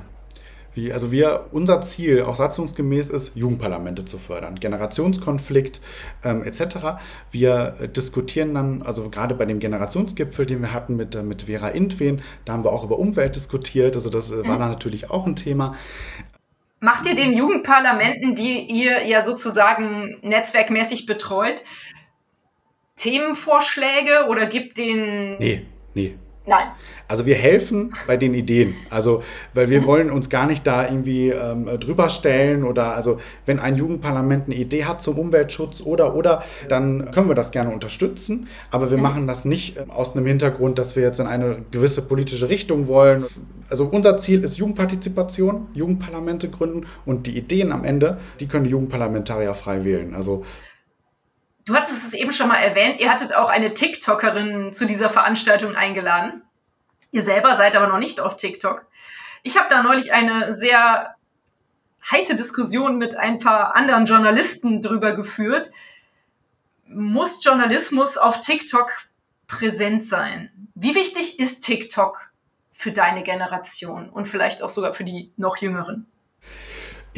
wie, 0.74 0.92
also 0.92 1.10
wir, 1.10 1.46
unser 1.50 1.80
Ziel, 1.80 2.22
auch 2.22 2.36
satzungsgemäß, 2.36 3.08
ist, 3.08 3.34
Jugendparlamente 3.34 4.04
zu 4.04 4.18
fördern, 4.18 4.60
Generationskonflikt 4.60 5.80
ähm, 6.24 6.42
etc. 6.44 7.00
Wir 7.30 7.76
äh, 7.80 7.88
diskutieren 7.88 8.54
dann, 8.54 8.82
also 8.82 9.08
gerade 9.08 9.34
bei 9.34 9.44
dem 9.44 9.58
Generationsgipfel, 9.58 10.46
den 10.46 10.60
wir 10.60 10.72
hatten 10.72 10.96
mit, 10.96 11.14
äh, 11.14 11.22
mit 11.22 11.42
Vera 11.42 11.68
Intwen, 11.68 12.22
da 12.44 12.52
haben 12.52 12.64
wir 12.64 12.72
auch 12.72 12.84
über 12.84 12.98
Umwelt 12.98 13.34
diskutiert, 13.34 13.96
also 13.96 14.10
das 14.10 14.30
äh, 14.30 14.36
war 14.46 14.56
mhm. 14.56 14.60
dann 14.60 14.70
natürlich 14.70 15.10
auch 15.10 15.26
ein 15.26 15.36
Thema. 15.36 15.74
Macht 16.80 17.06
ihr 17.06 17.16
den 17.16 17.32
Jugendparlamenten, 17.32 18.36
die 18.36 18.60
ihr 18.60 19.04
ja 19.04 19.20
sozusagen 19.20 20.16
netzwerkmäßig 20.22 21.06
betreut, 21.06 21.64
Themenvorschläge 22.94 24.26
oder 24.28 24.46
gibt 24.46 24.78
den. 24.78 25.38
Nee, 25.38 25.66
nee, 25.94 26.16
Nein. 26.48 26.68
Also 27.08 27.26
wir 27.26 27.34
helfen 27.34 27.92
bei 28.06 28.16
den 28.16 28.34
Ideen. 28.34 28.74
Also, 28.90 29.22
weil 29.54 29.70
wir 29.70 29.86
wollen 29.86 30.10
uns 30.10 30.28
gar 30.30 30.46
nicht 30.46 30.66
da 30.66 30.84
irgendwie 30.84 31.28
ähm, 31.28 31.66
drüber 31.78 32.08
stellen 32.10 32.64
oder 32.64 32.94
also, 32.94 33.18
wenn 33.46 33.58
ein 33.58 33.76
Jugendparlament 33.76 34.46
eine 34.46 34.54
Idee 34.54 34.84
hat 34.84 35.02
zum 35.02 35.18
Umweltschutz 35.18 35.82
oder 35.82 36.14
oder, 36.14 36.42
dann 36.68 37.10
können 37.10 37.28
wir 37.28 37.34
das 37.34 37.50
gerne 37.50 37.70
unterstützen. 37.70 38.48
Aber 38.70 38.90
wir 38.90 38.98
machen 38.98 39.26
das 39.26 39.44
nicht 39.44 39.76
äh, 39.76 39.84
aus 39.88 40.16
einem 40.16 40.26
Hintergrund, 40.26 40.78
dass 40.78 40.96
wir 40.96 41.02
jetzt 41.02 41.20
in 41.20 41.26
eine 41.26 41.62
gewisse 41.70 42.02
politische 42.02 42.48
Richtung 42.48 42.88
wollen. 42.88 43.22
Also 43.70 43.84
unser 43.84 44.16
Ziel 44.16 44.42
ist 44.42 44.56
Jugendpartizipation, 44.56 45.68
Jugendparlamente 45.74 46.48
gründen 46.48 46.86
und 47.04 47.26
die 47.26 47.36
Ideen 47.36 47.72
am 47.72 47.84
Ende, 47.84 48.18
die 48.40 48.48
können 48.48 48.64
die 48.64 48.70
Jugendparlamentarier 48.70 49.52
frei 49.54 49.84
wählen. 49.84 50.14
Also 50.14 50.44
Du 51.68 51.74
hattest 51.74 52.02
es 52.02 52.14
eben 52.14 52.32
schon 52.32 52.48
mal 52.48 52.56
erwähnt, 52.56 52.98
ihr 52.98 53.10
hattet 53.10 53.34
auch 53.34 53.50
eine 53.50 53.74
TikTokerin 53.74 54.72
zu 54.72 54.86
dieser 54.86 55.10
Veranstaltung 55.10 55.76
eingeladen. 55.76 56.42
Ihr 57.10 57.20
selber 57.20 57.54
seid 57.56 57.76
aber 57.76 57.88
noch 57.88 57.98
nicht 57.98 58.20
auf 58.20 58.36
TikTok. 58.36 58.86
Ich 59.42 59.58
habe 59.58 59.68
da 59.68 59.82
neulich 59.82 60.14
eine 60.14 60.54
sehr 60.54 61.14
heiße 62.10 62.36
Diskussion 62.36 62.96
mit 62.96 63.18
ein 63.18 63.38
paar 63.38 63.76
anderen 63.76 64.06
Journalisten 64.06 64.80
drüber 64.80 65.12
geführt. 65.12 65.70
Muss 66.86 67.44
Journalismus 67.44 68.16
auf 68.16 68.40
TikTok 68.40 68.90
präsent 69.46 70.06
sein? 70.06 70.70
Wie 70.74 70.94
wichtig 70.94 71.38
ist 71.38 71.60
TikTok 71.60 72.30
für 72.72 72.92
deine 72.92 73.22
Generation 73.22 74.08
und 74.08 74.24
vielleicht 74.24 74.62
auch 74.62 74.70
sogar 74.70 74.94
für 74.94 75.04
die 75.04 75.34
noch 75.36 75.58
jüngeren? 75.58 76.06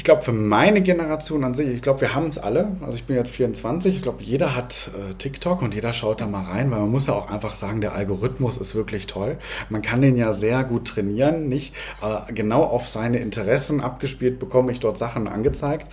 Ich 0.00 0.04
glaube, 0.04 0.22
für 0.22 0.32
meine 0.32 0.80
Generation 0.80 1.44
an 1.44 1.52
sich, 1.52 1.68
ich 1.68 1.82
glaube, 1.82 2.00
wir 2.00 2.14
haben 2.14 2.28
es 2.28 2.38
alle. 2.38 2.68
Also 2.80 2.96
ich 2.96 3.04
bin 3.04 3.16
jetzt 3.16 3.32
24, 3.36 3.96
ich 3.96 4.00
glaube, 4.00 4.22
jeder 4.22 4.56
hat 4.56 4.90
äh, 4.98 5.12
TikTok 5.12 5.60
und 5.60 5.74
jeder 5.74 5.92
schaut 5.92 6.22
da 6.22 6.26
mal 6.26 6.42
rein, 6.42 6.70
weil 6.70 6.78
man 6.78 6.90
muss 6.90 7.06
ja 7.06 7.12
auch 7.12 7.28
einfach 7.30 7.54
sagen, 7.54 7.82
der 7.82 7.92
Algorithmus 7.92 8.56
ist 8.56 8.74
wirklich 8.74 9.06
toll. 9.06 9.36
Man 9.68 9.82
kann 9.82 10.00
den 10.00 10.16
ja 10.16 10.32
sehr 10.32 10.64
gut 10.64 10.88
trainieren, 10.88 11.50
nicht? 11.50 11.74
Äh, 12.00 12.32
genau 12.32 12.62
auf 12.62 12.88
seine 12.88 13.18
Interessen 13.18 13.82
abgespielt 13.82 14.38
bekomme 14.38 14.72
ich 14.72 14.80
dort 14.80 14.96
Sachen 14.96 15.28
angezeigt. 15.28 15.92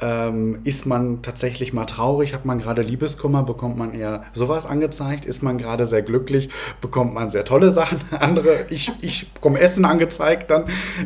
Ähm, 0.00 0.58
ist 0.64 0.84
man 0.84 1.22
tatsächlich 1.22 1.72
mal 1.72 1.84
traurig, 1.84 2.34
hat 2.34 2.44
man 2.46 2.58
gerade 2.58 2.82
Liebeskummer, 2.82 3.44
bekommt 3.44 3.78
man 3.78 3.94
eher 3.94 4.24
sowas 4.32 4.66
angezeigt. 4.66 5.24
Ist 5.24 5.44
man 5.44 5.58
gerade 5.58 5.86
sehr 5.86 6.02
glücklich, 6.02 6.48
bekommt 6.80 7.14
man 7.14 7.30
sehr 7.30 7.44
tolle 7.44 7.70
Sachen. 7.70 8.00
Andere, 8.18 8.66
ich, 8.70 8.90
ich 9.00 9.32
bekomme 9.32 9.60
Essen 9.60 9.84
angezeigt 9.84 10.50
dann. 10.50 10.64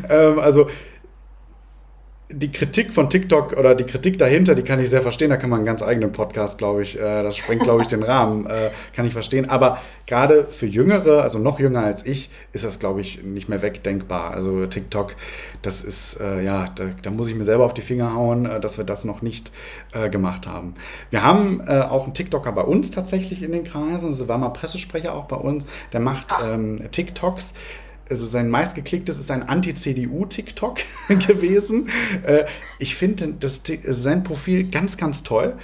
Ähm, 0.09 0.39
also 0.39 0.67
die 2.31 2.51
Kritik 2.51 2.93
von 2.93 3.09
TikTok 3.09 3.53
oder 3.53 3.73
die 3.73 3.85
Kritik 3.85 4.19
dahinter, 4.19 4.53
die 4.53 4.61
kann 4.61 4.79
ich 4.79 4.89
sehr 4.89 5.01
verstehen. 5.01 5.31
Da 5.31 5.37
kann 5.37 5.49
man 5.49 5.59
einen 5.59 5.65
ganz 5.65 5.81
eigenen 5.81 6.11
Podcast, 6.11 6.59
glaube 6.59 6.83
ich, 6.83 6.99
äh, 6.99 7.23
das 7.23 7.35
sprengt, 7.35 7.63
glaube 7.63 7.81
ich, 7.81 7.87
den 7.87 8.03
Rahmen, 8.03 8.45
äh, 8.45 8.69
kann 8.95 9.07
ich 9.07 9.13
verstehen. 9.13 9.49
Aber 9.49 9.79
gerade 10.05 10.45
für 10.45 10.67
Jüngere, 10.67 11.23
also 11.23 11.39
noch 11.39 11.59
jünger 11.59 11.81
als 11.81 12.05
ich, 12.05 12.29
ist 12.53 12.63
das, 12.63 12.77
glaube 12.77 13.01
ich, 13.01 13.23
nicht 13.23 13.49
mehr 13.49 13.63
wegdenkbar. 13.63 14.31
Also 14.31 14.67
TikTok, 14.67 15.15
das 15.63 15.83
ist, 15.83 16.21
äh, 16.21 16.43
ja, 16.43 16.67
da, 16.75 16.91
da, 17.01 17.09
muss 17.09 17.29
ich 17.29 17.35
mir 17.35 17.45
selber 17.45 17.65
auf 17.65 17.73
die 17.73 17.81
Finger 17.81 18.13
hauen, 18.13 18.45
äh, 18.45 18.59
dass 18.59 18.77
wir 18.77 18.85
das 18.85 19.05
noch 19.05 19.23
nicht 19.23 19.51
äh, 19.93 20.11
gemacht 20.11 20.45
haben. 20.45 20.75
Wir 21.09 21.23
haben 21.23 21.63
äh, 21.65 21.81
auch 21.81 22.03
einen 22.03 22.13
TikToker 22.13 22.51
bei 22.51 22.63
uns 22.63 22.91
tatsächlich 22.91 23.41
in 23.41 23.53
den 23.53 23.63
Kreisen. 23.63 24.09
Also 24.09 24.27
war 24.27 24.37
mal 24.37 24.49
Pressesprecher 24.49 25.15
auch 25.15 25.25
bei 25.25 25.35
uns. 25.35 25.65
Der 25.93 25.99
macht 25.99 26.35
ähm, 26.43 26.91
TikToks 26.91 27.55
also 28.09 28.25
sein 28.25 28.49
meistgeklicktes 28.49 29.17
ist 29.17 29.31
ein 29.31 29.43
Anti-CDU-TikTok 29.47 30.77
gewesen. 31.27 31.89
Äh, 32.23 32.45
ich 32.79 32.95
finde 32.95 33.35
sein 33.87 34.23
Profil 34.23 34.69
ganz, 34.69 34.97
ganz 34.97 35.23
toll. 35.23 35.55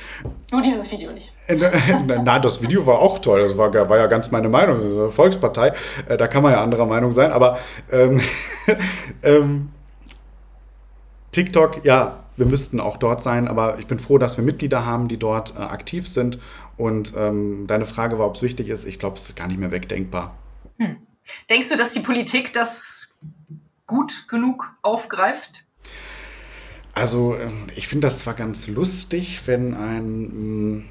Nur 0.52 0.62
dieses 0.62 0.92
Video 0.92 1.12
nicht. 1.12 1.32
Äh, 1.48 1.58
na, 2.24 2.40
das 2.40 2.62
Video 2.62 2.86
war 2.86 3.00
auch 3.00 3.20
toll. 3.20 3.42
Das 3.42 3.58
war, 3.58 3.74
war 3.74 3.98
ja 3.98 4.08
ganz 4.08 4.32
meine 4.32 4.50
Meinung. 4.50 5.10
Volkspartei, 5.10 5.74
äh, 6.08 6.18
da 6.18 6.28
kann 6.28 6.44
man 6.44 6.52
ja 6.52 6.62
anderer 6.62 6.86
Meinung 6.86 7.14
sein. 7.14 7.32
Aber 7.32 7.58
ähm, 7.92 8.22
ähm, 9.24 9.70
TikTok, 11.32 11.84
ja, 11.84 12.24
wir 12.38 12.46
müssten 12.46 12.80
auch 12.80 12.98
dort 12.98 13.24
sein, 13.24 13.48
aber 13.48 13.80
ich 13.80 13.88
bin 13.88 14.00
froh, 14.00 14.18
dass 14.18 14.38
wir 14.38 14.44
Mitglieder 14.44 14.86
haben, 14.86 15.08
die 15.08 15.18
dort 15.18 15.56
äh, 15.58 15.62
aktiv 15.62 16.08
sind. 16.08 16.40
Und 16.78 17.14
ähm, 17.18 17.66
deine 17.68 17.86
Frage 17.86 18.20
war, 18.20 18.28
ob 18.28 18.36
es 18.36 18.42
wichtig 18.42 18.70
ist. 18.70 18.86
Ich 18.86 19.00
glaube, 19.00 19.16
es 19.16 19.30
ist 19.30 19.36
gar 19.36 19.48
nicht 19.48 19.60
mehr 19.60 19.72
wegdenkbar. 19.72 20.36
Hm. 20.78 20.98
Denkst 21.50 21.70
du, 21.70 21.78
dass 21.78 21.94
die 21.94 22.00
Politik 22.00 22.54
das 22.54 23.08
gut 23.88 24.28
genug 24.28 24.76
aufgreift? 24.82 25.64
Also 26.94 27.36
ähm, 27.36 27.68
ich 27.76 27.88
finde 27.88 28.08
das 28.08 28.20
zwar 28.20 28.34
ganz 28.34 28.68
lustig, 28.68 29.42
wenn 29.46 29.74
ein 29.74 30.78
mm, 30.78 30.86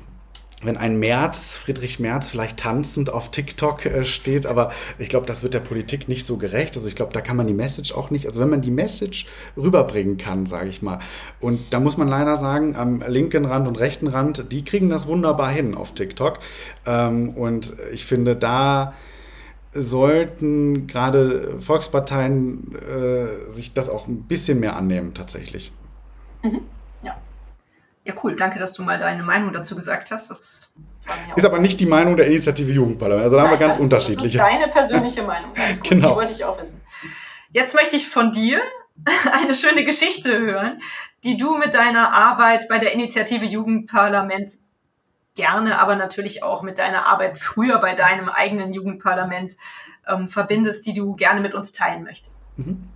wenn 0.64 0.76
ein 0.76 0.98
Merz, 0.98 1.56
Friedrich 1.56 2.00
Merz, 2.00 2.28
vielleicht 2.28 2.58
tanzend 2.58 3.12
auf 3.12 3.30
TikTok 3.30 3.86
äh, 3.86 4.04
steht, 4.04 4.46
aber 4.46 4.72
ich 4.98 5.08
glaube, 5.08 5.26
das 5.26 5.42
wird 5.42 5.54
der 5.54 5.60
Politik 5.60 6.08
nicht 6.08 6.24
so 6.24 6.36
gerecht. 6.36 6.76
Also 6.76 6.88
ich 6.88 6.96
glaube, 6.96 7.12
da 7.12 7.20
kann 7.20 7.36
man 7.36 7.46
die 7.46 7.54
Message 7.54 7.92
auch 7.92 8.10
nicht, 8.10 8.26
also 8.26 8.40
wenn 8.40 8.50
man 8.50 8.62
die 8.62 8.70
Message 8.70 9.26
rüberbringen 9.56 10.16
kann, 10.16 10.46
sage 10.46 10.68
ich 10.68 10.82
mal. 10.82 11.00
Und 11.40 11.60
da 11.72 11.80
muss 11.80 11.96
man 11.96 12.08
leider 12.08 12.36
sagen, 12.36 12.76
am 12.76 13.02
linken 13.06 13.44
Rand 13.44 13.68
und 13.68 13.78
rechten 13.78 14.06
Rand, 14.06 14.52
die 14.52 14.64
kriegen 14.64 14.88
das 14.88 15.06
wunderbar 15.06 15.50
hin 15.50 15.74
auf 15.74 15.94
TikTok. 15.94 16.38
Ähm, 16.86 17.30
und 17.30 17.74
ich 17.92 18.04
finde, 18.04 18.36
da 18.36 18.94
sollten 19.74 20.86
gerade 20.86 21.60
Volksparteien 21.60 22.74
äh, 22.76 23.50
sich 23.50 23.74
das 23.74 23.88
auch 23.88 24.06
ein 24.06 24.22
bisschen 24.22 24.60
mehr 24.60 24.76
annehmen, 24.76 25.14
tatsächlich. 25.14 25.72
Mhm. 26.42 26.60
Ja. 27.02 27.16
Ja, 28.04 28.14
cool. 28.22 28.36
Danke, 28.36 28.58
dass 28.58 28.74
du 28.74 28.82
mal 28.82 28.98
deine 28.98 29.22
Meinung 29.22 29.52
dazu 29.52 29.74
gesagt 29.74 30.10
hast. 30.10 30.30
Das 30.30 30.70
ist 31.36 31.44
aber 31.44 31.58
nicht 31.58 31.80
die 31.80 31.86
Meinung 31.86 32.16
der 32.16 32.26
Initiative 32.26 32.70
Jugendparlament. 32.72 33.24
Also 33.24 33.36
da 33.36 33.42
Nein, 33.42 33.52
haben 33.52 33.60
wir 33.60 33.66
ganz 33.66 33.78
unterschiedliche. 33.78 34.38
Das 34.38 34.46
ist 34.46 34.52
deine 34.52 34.72
persönliche 34.72 35.22
Meinung. 35.22 35.50
Genau. 35.82 36.10
Die 36.10 36.16
wollte 36.16 36.32
ich 36.32 36.44
auch 36.44 36.58
wissen. 36.60 36.80
Jetzt 37.52 37.74
möchte 37.74 37.96
ich 37.96 38.08
von 38.08 38.32
dir 38.32 38.60
eine 39.32 39.54
schöne 39.54 39.84
Geschichte 39.84 40.38
hören, 40.38 40.80
die 41.24 41.36
du 41.36 41.56
mit 41.56 41.74
deiner 41.74 42.12
Arbeit 42.12 42.68
bei 42.68 42.78
der 42.78 42.92
Initiative 42.92 43.44
Jugendparlament 43.44 44.58
gerne, 45.34 45.78
aber 45.80 45.96
natürlich 45.96 46.42
auch 46.42 46.62
mit 46.62 46.78
deiner 46.78 47.06
Arbeit 47.06 47.38
früher 47.38 47.78
bei 47.78 47.94
deinem 47.94 48.28
eigenen 48.28 48.72
Jugendparlament 48.72 49.56
ähm, 50.08 50.28
verbindest, 50.28 50.86
die 50.86 50.92
du 50.92 51.14
gerne 51.14 51.40
mit 51.40 51.54
uns 51.54 51.72
teilen 51.72 52.04
möchtest. 52.04 52.42
Mhm. 52.56 52.88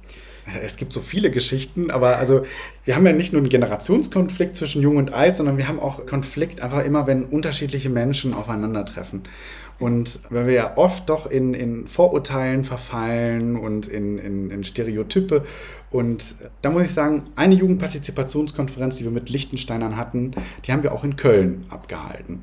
es 0.62 0.76
gibt 0.76 0.92
so 0.92 1.00
viele 1.00 1.30
Geschichten, 1.30 1.90
aber 1.90 2.16
also 2.16 2.42
wir 2.84 2.96
haben 2.96 3.06
ja 3.06 3.12
nicht 3.12 3.32
nur 3.32 3.40
einen 3.40 3.50
Generationskonflikt 3.50 4.54
zwischen 4.54 4.82
Jung 4.82 4.96
und 4.96 5.12
Alt, 5.12 5.36
sondern 5.36 5.58
wir 5.58 5.68
haben 5.68 5.80
auch 5.80 6.06
Konflikt 6.06 6.62
einfach 6.62 6.84
immer, 6.84 7.06
wenn 7.06 7.24
unterschiedliche 7.24 7.90
Menschen 7.90 8.34
aufeinandertreffen. 8.34 9.24
Und 9.78 10.20
weil 10.30 10.46
wir 10.46 10.54
ja 10.54 10.76
oft 10.76 11.08
doch 11.08 11.30
in, 11.30 11.54
in 11.54 11.86
Vorurteilen 11.86 12.64
verfallen 12.64 13.56
und 13.56 13.86
in, 13.86 14.18
in, 14.18 14.50
in 14.50 14.64
Stereotype. 14.64 15.44
Und 15.90 16.36
da 16.60 16.70
muss 16.70 16.82
ich 16.82 16.92
sagen, 16.92 17.24
eine 17.34 17.54
Jugendpartizipationskonferenz, 17.54 18.96
die 18.96 19.04
wir 19.04 19.10
mit 19.10 19.30
Lichtensteinern 19.30 19.96
hatten, 19.96 20.32
die 20.66 20.72
haben 20.72 20.82
wir 20.82 20.92
auch 20.92 21.04
in 21.04 21.16
Köln 21.16 21.64
abgehalten. 21.70 22.42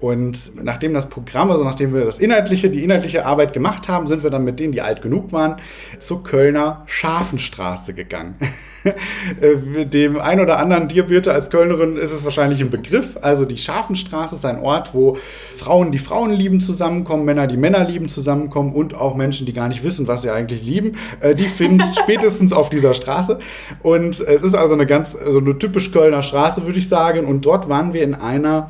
Und 0.00 0.62
nachdem 0.62 0.92
das 0.92 1.08
Programm, 1.08 1.50
also 1.50 1.64
nachdem 1.64 1.94
wir 1.94 2.04
das 2.04 2.18
inhaltliche, 2.18 2.68
die 2.68 2.84
inhaltliche 2.84 3.24
Arbeit 3.24 3.54
gemacht 3.54 3.88
haben, 3.88 4.06
sind 4.06 4.22
wir 4.22 4.30
dann 4.30 4.44
mit 4.44 4.60
denen, 4.60 4.72
die 4.72 4.82
alt 4.82 5.00
genug 5.00 5.32
waren, 5.32 5.56
zur 5.98 6.22
Kölner 6.22 6.82
Schafenstraße 6.86 7.94
gegangen. 7.94 8.36
Dem 9.92 10.18
ein 10.20 10.40
oder 10.40 10.58
anderen 10.58 10.88
dir, 10.88 11.04
Birte, 11.04 11.32
als 11.32 11.50
Kölnerin 11.50 11.96
ist 11.96 12.12
es 12.12 12.24
wahrscheinlich 12.24 12.60
ein 12.60 12.70
Begriff. 12.70 13.18
Also 13.20 13.44
die 13.44 13.56
Schafenstraße 13.56 14.34
ist 14.34 14.44
ein 14.44 14.60
Ort, 14.60 14.94
wo 14.94 15.16
Frauen, 15.56 15.92
die 15.92 15.98
Frauen 15.98 16.32
lieben, 16.32 16.60
zusammenkommen, 16.60 17.24
Männer, 17.24 17.46
die 17.46 17.56
Männer 17.56 17.84
lieben, 17.84 18.08
zusammenkommen 18.08 18.72
und 18.72 18.94
auch 18.94 19.14
Menschen, 19.14 19.46
die 19.46 19.52
gar 19.52 19.68
nicht 19.68 19.84
wissen, 19.84 20.08
was 20.08 20.22
sie 20.22 20.30
eigentlich 20.30 20.64
lieben, 20.64 20.92
äh, 21.20 21.34
die 21.34 21.44
finden 21.44 21.80
es 21.80 21.96
spätestens 21.98 22.52
auf 22.52 22.70
dieser 22.70 22.94
Straße. 22.94 23.38
Und 23.82 24.20
es 24.20 24.42
ist 24.42 24.54
also 24.54 24.74
eine 24.74 24.86
ganz, 24.86 25.14
also 25.14 25.38
eine 25.38 25.58
typisch 25.58 25.92
Kölner 25.92 26.22
Straße, 26.22 26.66
würde 26.66 26.78
ich 26.78 26.88
sagen. 26.88 27.26
Und 27.26 27.44
dort 27.44 27.68
waren 27.68 27.92
wir 27.92 28.02
in 28.02 28.14
einer 28.14 28.68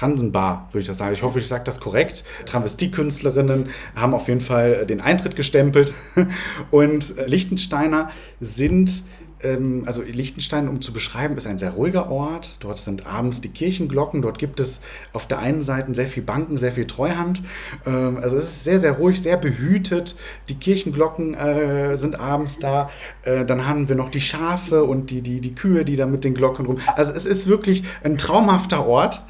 Transenbar, 0.00 0.66
würde 0.70 0.78
ich 0.80 0.86
das 0.86 0.96
sagen. 0.96 1.12
Ich 1.12 1.22
hoffe, 1.22 1.40
ich 1.40 1.46
sage 1.46 1.64
das 1.64 1.78
korrekt. 1.78 2.24
Travestiekünstlerinnen 2.46 3.68
haben 3.94 4.14
auf 4.14 4.28
jeden 4.28 4.40
Fall 4.40 4.86
den 4.86 5.02
Eintritt 5.02 5.36
gestempelt. 5.36 5.92
Und 6.70 7.14
Lichtensteiner 7.26 8.10
sind 8.40 9.04
ähm, 9.42 9.84
also 9.86 10.02
Liechtenstein, 10.02 10.68
um 10.68 10.80
zu 10.80 10.92
beschreiben, 10.92 11.36
ist 11.36 11.46
ein 11.46 11.58
sehr 11.58 11.70
ruhiger 11.70 12.10
Ort. 12.10 12.56
Dort 12.60 12.78
sind 12.78 13.06
abends 13.06 13.40
die 13.40 13.48
Kirchenglocken. 13.48 14.22
Dort 14.22 14.38
gibt 14.38 14.60
es 14.60 14.80
auf 15.12 15.26
der 15.26 15.38
einen 15.38 15.62
Seite 15.62 15.94
sehr 15.94 16.06
viel 16.06 16.22
Banken, 16.22 16.58
sehr 16.58 16.72
viel 16.72 16.86
Treuhand. 16.86 17.42
Ähm, 17.86 18.18
also 18.20 18.36
es 18.36 18.44
ist 18.44 18.64
sehr, 18.64 18.80
sehr 18.80 18.92
ruhig, 18.92 19.20
sehr 19.20 19.36
behütet. 19.36 20.16
Die 20.48 20.54
Kirchenglocken 20.54 21.34
äh, 21.34 21.96
sind 21.96 22.18
abends 22.18 22.58
da. 22.58 22.90
Äh, 23.22 23.44
dann 23.44 23.66
haben 23.66 23.88
wir 23.88 23.96
noch 23.96 24.10
die 24.10 24.20
Schafe 24.20 24.84
und 24.84 25.10
die, 25.10 25.22
die, 25.22 25.40
die 25.40 25.54
Kühe, 25.54 25.84
die 25.84 25.96
da 25.96 26.06
mit 26.06 26.24
den 26.24 26.34
Glocken 26.34 26.66
rum. 26.66 26.78
Also 26.96 27.12
es 27.12 27.26
ist 27.26 27.46
wirklich 27.46 27.84
ein 28.02 28.18
traumhafter 28.18 28.86
Ort 28.86 29.22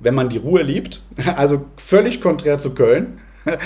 wenn 0.00 0.14
man 0.14 0.28
die 0.28 0.38
Ruhe 0.38 0.62
liebt. 0.62 1.02
Also 1.36 1.66
völlig 1.76 2.20
konträr 2.20 2.58
zu 2.58 2.74
Köln. 2.74 3.20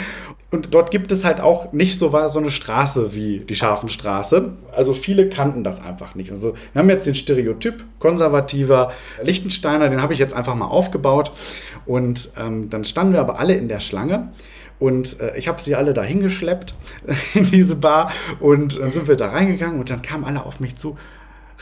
Und 0.51 0.73
dort 0.73 0.91
gibt 0.91 1.11
es 1.11 1.25
halt 1.25 1.41
auch 1.41 1.73
nicht 1.73 1.99
so, 1.99 2.11
so 2.29 2.39
eine 2.39 2.51
Straße 2.51 3.15
wie 3.15 3.41
die 3.41 3.57
Scharfenstraße. 3.57 4.53
Also 4.73 4.95
viele 4.95 5.29
kannten 5.29 5.65
das 5.65 5.83
einfach 5.83 6.15
nicht. 6.15 6.31
Also 6.31 6.55
wir 6.73 6.81
haben 6.81 6.89
jetzt 6.89 7.07
den 7.07 7.15
Stereotyp 7.15 7.85
konservativer 7.99 8.93
Lichtensteiner, 9.23 9.89
den 9.89 10.01
habe 10.01 10.13
ich 10.13 10.19
jetzt 10.19 10.35
einfach 10.35 10.55
mal 10.55 10.67
aufgebaut. 10.67 11.33
Und 11.87 12.31
ähm, 12.37 12.71
dann 12.71 12.85
standen 12.85 13.15
wir 13.15 13.21
aber 13.21 13.39
alle 13.39 13.55
in 13.55 13.69
der 13.69 13.81
Schlange. 13.81 14.29
Und 14.79 15.21
äh, 15.21 15.37
ich 15.37 15.49
habe 15.49 15.61
sie 15.61 15.75
alle 15.75 15.95
dahin 15.95 16.21
geschleppt 16.21 16.75
in 17.35 17.51
diese 17.51 17.77
Bar. 17.77 18.13
Und 18.41 18.79
dann 18.79 18.93
sind 18.93 19.09
wir 19.09 19.17
da 19.17 19.29
reingegangen 19.29 19.81
und 19.81 19.91
dann 19.91 20.03
kamen 20.03 20.25
alle 20.25 20.45
auf 20.45 20.61
mich 20.61 20.77
zu. 20.77 20.97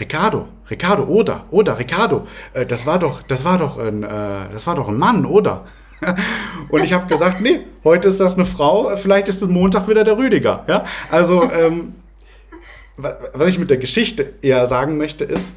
Ricardo, 0.00 0.48
Ricardo, 0.70 1.04
oder, 1.04 1.44
oder, 1.50 1.78
Ricardo, 1.78 2.26
äh, 2.54 2.64
das 2.64 2.86
war 2.86 2.98
doch, 2.98 3.22
das 3.22 3.44
war 3.44 3.58
doch 3.58 3.78
ein, 3.78 4.02
äh, 4.02 4.06
das 4.50 4.66
war 4.66 4.74
doch 4.74 4.88
ein 4.88 4.96
Mann, 4.96 5.26
oder? 5.26 5.66
Und 6.70 6.82
ich 6.82 6.92
habe 6.92 7.06
gesagt, 7.06 7.40
nee, 7.40 7.60
heute 7.84 8.08
ist 8.08 8.20
das 8.20 8.34
eine 8.34 8.44
Frau, 8.44 8.96
vielleicht 8.96 9.28
ist 9.28 9.42
es 9.42 9.48
Montag 9.48 9.88
wieder 9.88 10.04
der 10.04 10.16
Rüdiger. 10.16 10.64
Ja? 10.66 10.84
Also, 11.10 11.50
ähm, 11.50 11.94
was 12.96 13.48
ich 13.48 13.58
mit 13.58 13.70
der 13.70 13.78
Geschichte 13.78 14.34
eher 14.42 14.66
sagen 14.66 14.96
möchte, 14.96 15.24
ist, 15.24 15.52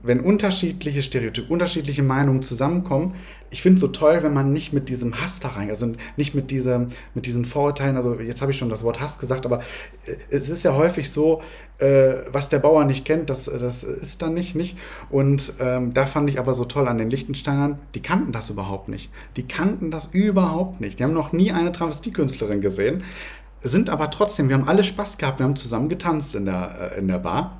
wenn 0.00 0.20
unterschiedliche 0.20 1.02
Stereotype, 1.02 1.52
unterschiedliche 1.52 2.02
Meinungen 2.02 2.42
zusammenkommen, 2.42 3.14
ich 3.50 3.62
finde 3.62 3.76
es 3.76 3.80
so 3.80 3.88
toll, 3.88 4.22
wenn 4.22 4.32
man 4.32 4.52
nicht 4.52 4.72
mit 4.72 4.88
diesem 4.88 5.20
Hass 5.20 5.40
da 5.40 5.48
rein, 5.48 5.70
also 5.70 5.92
nicht 6.16 6.34
mit, 6.34 6.50
dieser, 6.50 6.86
mit 7.14 7.26
diesen 7.26 7.44
Vorurteilen, 7.44 7.96
also 7.96 8.20
jetzt 8.20 8.40
habe 8.40 8.52
ich 8.52 8.58
schon 8.58 8.68
das 8.68 8.84
Wort 8.84 9.00
Hass 9.00 9.18
gesagt, 9.18 9.44
aber 9.44 9.60
äh, 10.06 10.14
es 10.30 10.50
ist 10.50 10.62
ja 10.62 10.76
häufig 10.76 11.10
so, 11.10 11.42
äh, 11.78 12.14
was 12.30 12.48
der 12.48 12.58
Bauer 12.58 12.84
nicht 12.84 13.04
kennt, 13.04 13.28
das, 13.30 13.46
das 13.46 13.82
ist 13.82 14.22
dann 14.22 14.34
nicht, 14.34 14.54
nicht. 14.54 14.76
Und 15.10 15.54
ähm, 15.60 15.94
da 15.94 16.06
fand 16.06 16.28
ich 16.30 16.38
aber 16.38 16.54
so 16.54 16.64
toll 16.64 16.86
an 16.86 16.98
den 16.98 17.10
Lichtensteinern, 17.10 17.78
die 17.94 18.02
kannten 18.02 18.32
das 18.32 18.50
überhaupt 18.50 18.88
nicht. 18.88 19.10
Die 19.36 19.48
kannten 19.48 19.90
das 19.90 20.10
überhaupt 20.12 20.80
nicht. 20.80 20.98
Die 20.98 21.04
haben 21.04 21.12
noch 21.12 21.32
nie 21.32 21.50
eine 21.50 21.72
Travestiekünstlerin 21.72 22.60
gesehen, 22.60 23.02
sind 23.62 23.90
aber 23.90 24.10
trotzdem, 24.10 24.48
wir 24.48 24.56
haben 24.56 24.68
alle 24.68 24.84
Spaß 24.84 25.18
gehabt, 25.18 25.40
wir 25.40 25.44
haben 25.44 25.56
zusammen 25.56 25.88
getanzt 25.88 26.34
in 26.34 26.44
der, 26.44 26.92
äh, 26.94 26.98
in 26.98 27.08
der 27.08 27.18
Bar. 27.18 27.58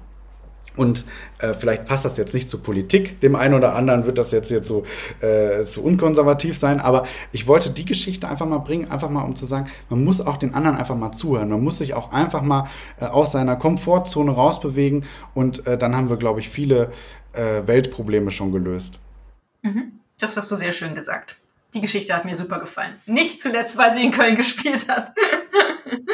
Und 0.78 1.04
äh, 1.40 1.54
vielleicht 1.54 1.84
passt 1.86 2.04
das 2.04 2.16
jetzt 2.16 2.32
nicht 2.32 2.48
zur 2.48 2.62
Politik, 2.62 3.20
dem 3.20 3.34
einen 3.34 3.54
oder 3.54 3.74
anderen 3.74 4.06
wird 4.06 4.16
das 4.16 4.30
jetzt, 4.30 4.50
jetzt 4.50 4.68
so 4.68 4.84
äh, 5.20 5.64
zu 5.64 5.82
unkonservativ 5.82 6.56
sein, 6.56 6.80
aber 6.80 7.06
ich 7.32 7.48
wollte 7.48 7.70
die 7.70 7.84
Geschichte 7.84 8.28
einfach 8.28 8.46
mal 8.46 8.58
bringen, 8.58 8.88
einfach 8.88 9.10
mal 9.10 9.22
um 9.22 9.34
zu 9.34 9.44
sagen, 9.44 9.68
man 9.90 10.04
muss 10.04 10.20
auch 10.20 10.36
den 10.36 10.54
anderen 10.54 10.76
einfach 10.76 10.94
mal 10.94 11.10
zuhören, 11.10 11.48
man 11.48 11.62
muss 11.62 11.78
sich 11.78 11.94
auch 11.94 12.12
einfach 12.12 12.42
mal 12.42 12.68
äh, 13.00 13.06
aus 13.06 13.32
seiner 13.32 13.56
Komfortzone 13.56 14.30
rausbewegen 14.30 15.04
und 15.34 15.66
äh, 15.66 15.76
dann 15.76 15.96
haben 15.96 16.10
wir, 16.10 16.16
glaube 16.16 16.38
ich, 16.38 16.48
viele 16.48 16.92
äh, 17.32 17.66
Weltprobleme 17.66 18.30
schon 18.30 18.52
gelöst. 18.52 19.00
Mhm. 19.62 19.98
Das 20.20 20.36
hast 20.36 20.50
du 20.50 20.56
sehr 20.56 20.72
schön 20.72 20.94
gesagt. 20.94 21.36
Die 21.74 21.80
Geschichte 21.80 22.14
hat 22.14 22.24
mir 22.24 22.34
super 22.34 22.60
gefallen. 22.60 22.94
Nicht 23.06 23.42
zuletzt, 23.42 23.76
weil 23.76 23.92
sie 23.92 24.02
in 24.02 24.12
Köln 24.12 24.36
gespielt 24.36 24.88
hat. 24.88 25.12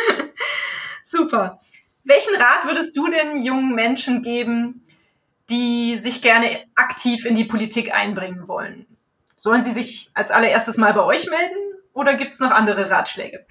super. 1.04 1.60
Welchen 2.04 2.36
Rat 2.36 2.66
würdest 2.66 2.94
du 2.96 3.08
den 3.08 3.42
jungen 3.42 3.74
Menschen 3.74 4.20
geben, 4.20 4.86
die 5.48 5.96
sich 5.98 6.20
gerne 6.20 6.64
aktiv 6.74 7.24
in 7.24 7.34
die 7.34 7.44
Politik 7.44 7.94
einbringen 7.94 8.46
wollen? 8.46 8.86
Sollen 9.36 9.62
sie 9.62 9.72
sich 9.72 10.10
als 10.12 10.30
allererstes 10.30 10.76
mal 10.76 10.92
bei 10.92 11.02
euch 11.02 11.28
melden 11.30 11.56
oder 11.94 12.14
gibt 12.14 12.32
es 12.32 12.40
noch 12.40 12.50
andere 12.50 12.90
Ratschläge? 12.90 13.46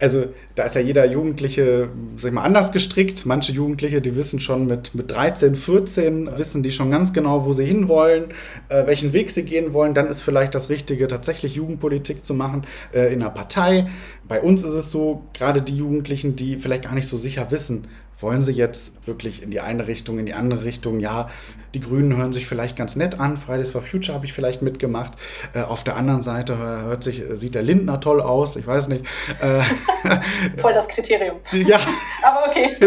Also 0.00 0.26
da 0.56 0.64
ist 0.64 0.74
ja 0.74 0.80
jeder 0.80 1.04
Jugendliche, 1.06 1.88
sag 2.16 2.30
ich 2.30 2.34
mal, 2.34 2.42
anders 2.42 2.72
gestrickt. 2.72 3.24
Manche 3.26 3.52
Jugendliche, 3.52 4.00
die 4.00 4.16
wissen 4.16 4.40
schon 4.40 4.66
mit, 4.66 4.94
mit 4.94 5.10
13, 5.10 5.54
14, 5.54 6.36
wissen 6.36 6.62
die 6.64 6.72
schon 6.72 6.90
ganz 6.90 7.12
genau, 7.12 7.46
wo 7.46 7.52
sie 7.52 7.64
hinwollen, 7.64 8.24
äh, 8.68 8.86
welchen 8.86 9.12
Weg 9.12 9.30
sie 9.30 9.44
gehen 9.44 9.72
wollen. 9.72 9.94
Dann 9.94 10.08
ist 10.08 10.20
vielleicht 10.20 10.54
das 10.54 10.68
Richtige, 10.68 11.06
tatsächlich 11.06 11.54
Jugendpolitik 11.54 12.24
zu 12.24 12.34
machen 12.34 12.62
äh, 12.92 13.12
in 13.12 13.22
einer 13.22 13.30
Partei. 13.30 13.86
Bei 14.26 14.42
uns 14.42 14.64
ist 14.64 14.74
es 14.74 14.90
so, 14.90 15.22
gerade 15.32 15.62
die 15.62 15.76
Jugendlichen, 15.76 16.34
die 16.34 16.58
vielleicht 16.58 16.84
gar 16.84 16.94
nicht 16.94 17.08
so 17.08 17.16
sicher 17.16 17.50
wissen, 17.52 17.86
wollen 18.24 18.42
sie 18.42 18.52
jetzt 18.52 19.06
wirklich 19.06 19.42
in 19.42 19.50
die 19.50 19.60
eine 19.60 19.86
Richtung, 19.86 20.18
in 20.18 20.26
die 20.26 20.34
andere 20.34 20.64
Richtung? 20.64 20.98
Ja, 20.98 21.30
die 21.74 21.80
Grünen 21.80 22.16
hören 22.16 22.32
sich 22.32 22.46
vielleicht 22.46 22.76
ganz 22.76 22.96
nett 22.96 23.20
an. 23.20 23.36
Fridays 23.36 23.70
for 23.70 23.82
Future 23.82 24.14
habe 24.14 24.24
ich 24.24 24.32
vielleicht 24.32 24.62
mitgemacht. 24.62 25.12
Äh, 25.54 25.60
auf 25.60 25.84
der 25.84 25.96
anderen 25.96 26.22
Seite 26.22 26.56
hört 26.56 27.04
sich, 27.04 27.22
sieht 27.34 27.54
der 27.54 27.62
Lindner 27.62 28.00
toll 28.00 28.20
aus. 28.20 28.56
Ich 28.56 28.66
weiß 28.66 28.88
nicht. 28.88 29.04
Äh, 29.40 29.60
Voll 30.56 30.72
das 30.72 30.88
Kriterium. 30.88 31.36
Ja. 31.52 31.78
Aber 32.22 32.48
okay. 32.48 32.70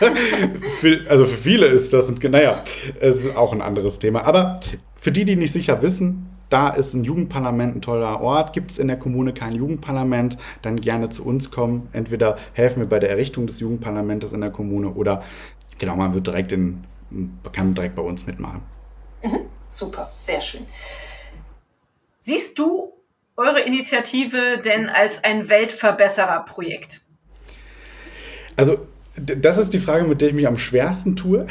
also 1.08 1.26
für 1.26 1.36
viele 1.36 1.66
ist 1.66 1.92
das, 1.92 2.10
naja, 2.10 2.62
ist 3.00 3.36
auch 3.36 3.52
ein 3.52 3.60
anderes 3.60 3.98
Thema. 3.98 4.24
Aber 4.24 4.60
für 4.96 5.12
die, 5.12 5.24
die 5.24 5.36
nicht 5.36 5.52
sicher 5.52 5.82
wissen, 5.82 6.27
da 6.50 6.70
ist 6.70 6.94
ein 6.94 7.04
Jugendparlament 7.04 7.76
ein 7.76 7.82
toller 7.82 8.20
Ort. 8.20 8.52
Gibt 8.52 8.70
es 8.70 8.78
in 8.78 8.88
der 8.88 8.98
Kommune 8.98 9.32
kein 9.32 9.54
Jugendparlament, 9.54 10.38
dann 10.62 10.80
gerne 10.80 11.08
zu 11.08 11.24
uns 11.24 11.50
kommen. 11.50 11.88
Entweder 11.92 12.38
helfen 12.54 12.80
wir 12.80 12.88
bei 12.88 12.98
der 12.98 13.10
Errichtung 13.10 13.46
des 13.46 13.60
Jugendparlamentes 13.60 14.32
in 14.32 14.40
der 14.40 14.50
Kommune 14.50 14.90
oder 14.90 15.22
genau, 15.78 15.96
man 15.96 16.14
wird 16.14 16.26
direkt 16.26 16.52
in, 16.52 16.84
kann 17.52 17.74
direkt 17.74 17.94
bei 17.94 18.02
uns 18.02 18.26
mitmachen. 18.26 18.62
Mhm, 19.22 19.40
super, 19.70 20.12
sehr 20.18 20.40
schön. 20.40 20.66
Siehst 22.20 22.58
du 22.58 22.92
eure 23.36 23.60
Initiative 23.60 24.58
denn 24.64 24.88
als 24.88 25.22
ein 25.22 25.48
Weltverbessererprojekt? 25.48 27.00
Also 28.56 28.88
das 29.20 29.58
ist 29.58 29.72
die 29.72 29.78
Frage, 29.78 30.04
mit 30.04 30.20
der 30.20 30.28
ich 30.28 30.34
mich 30.34 30.46
am 30.46 30.58
schwersten 30.58 31.16
tue. 31.16 31.46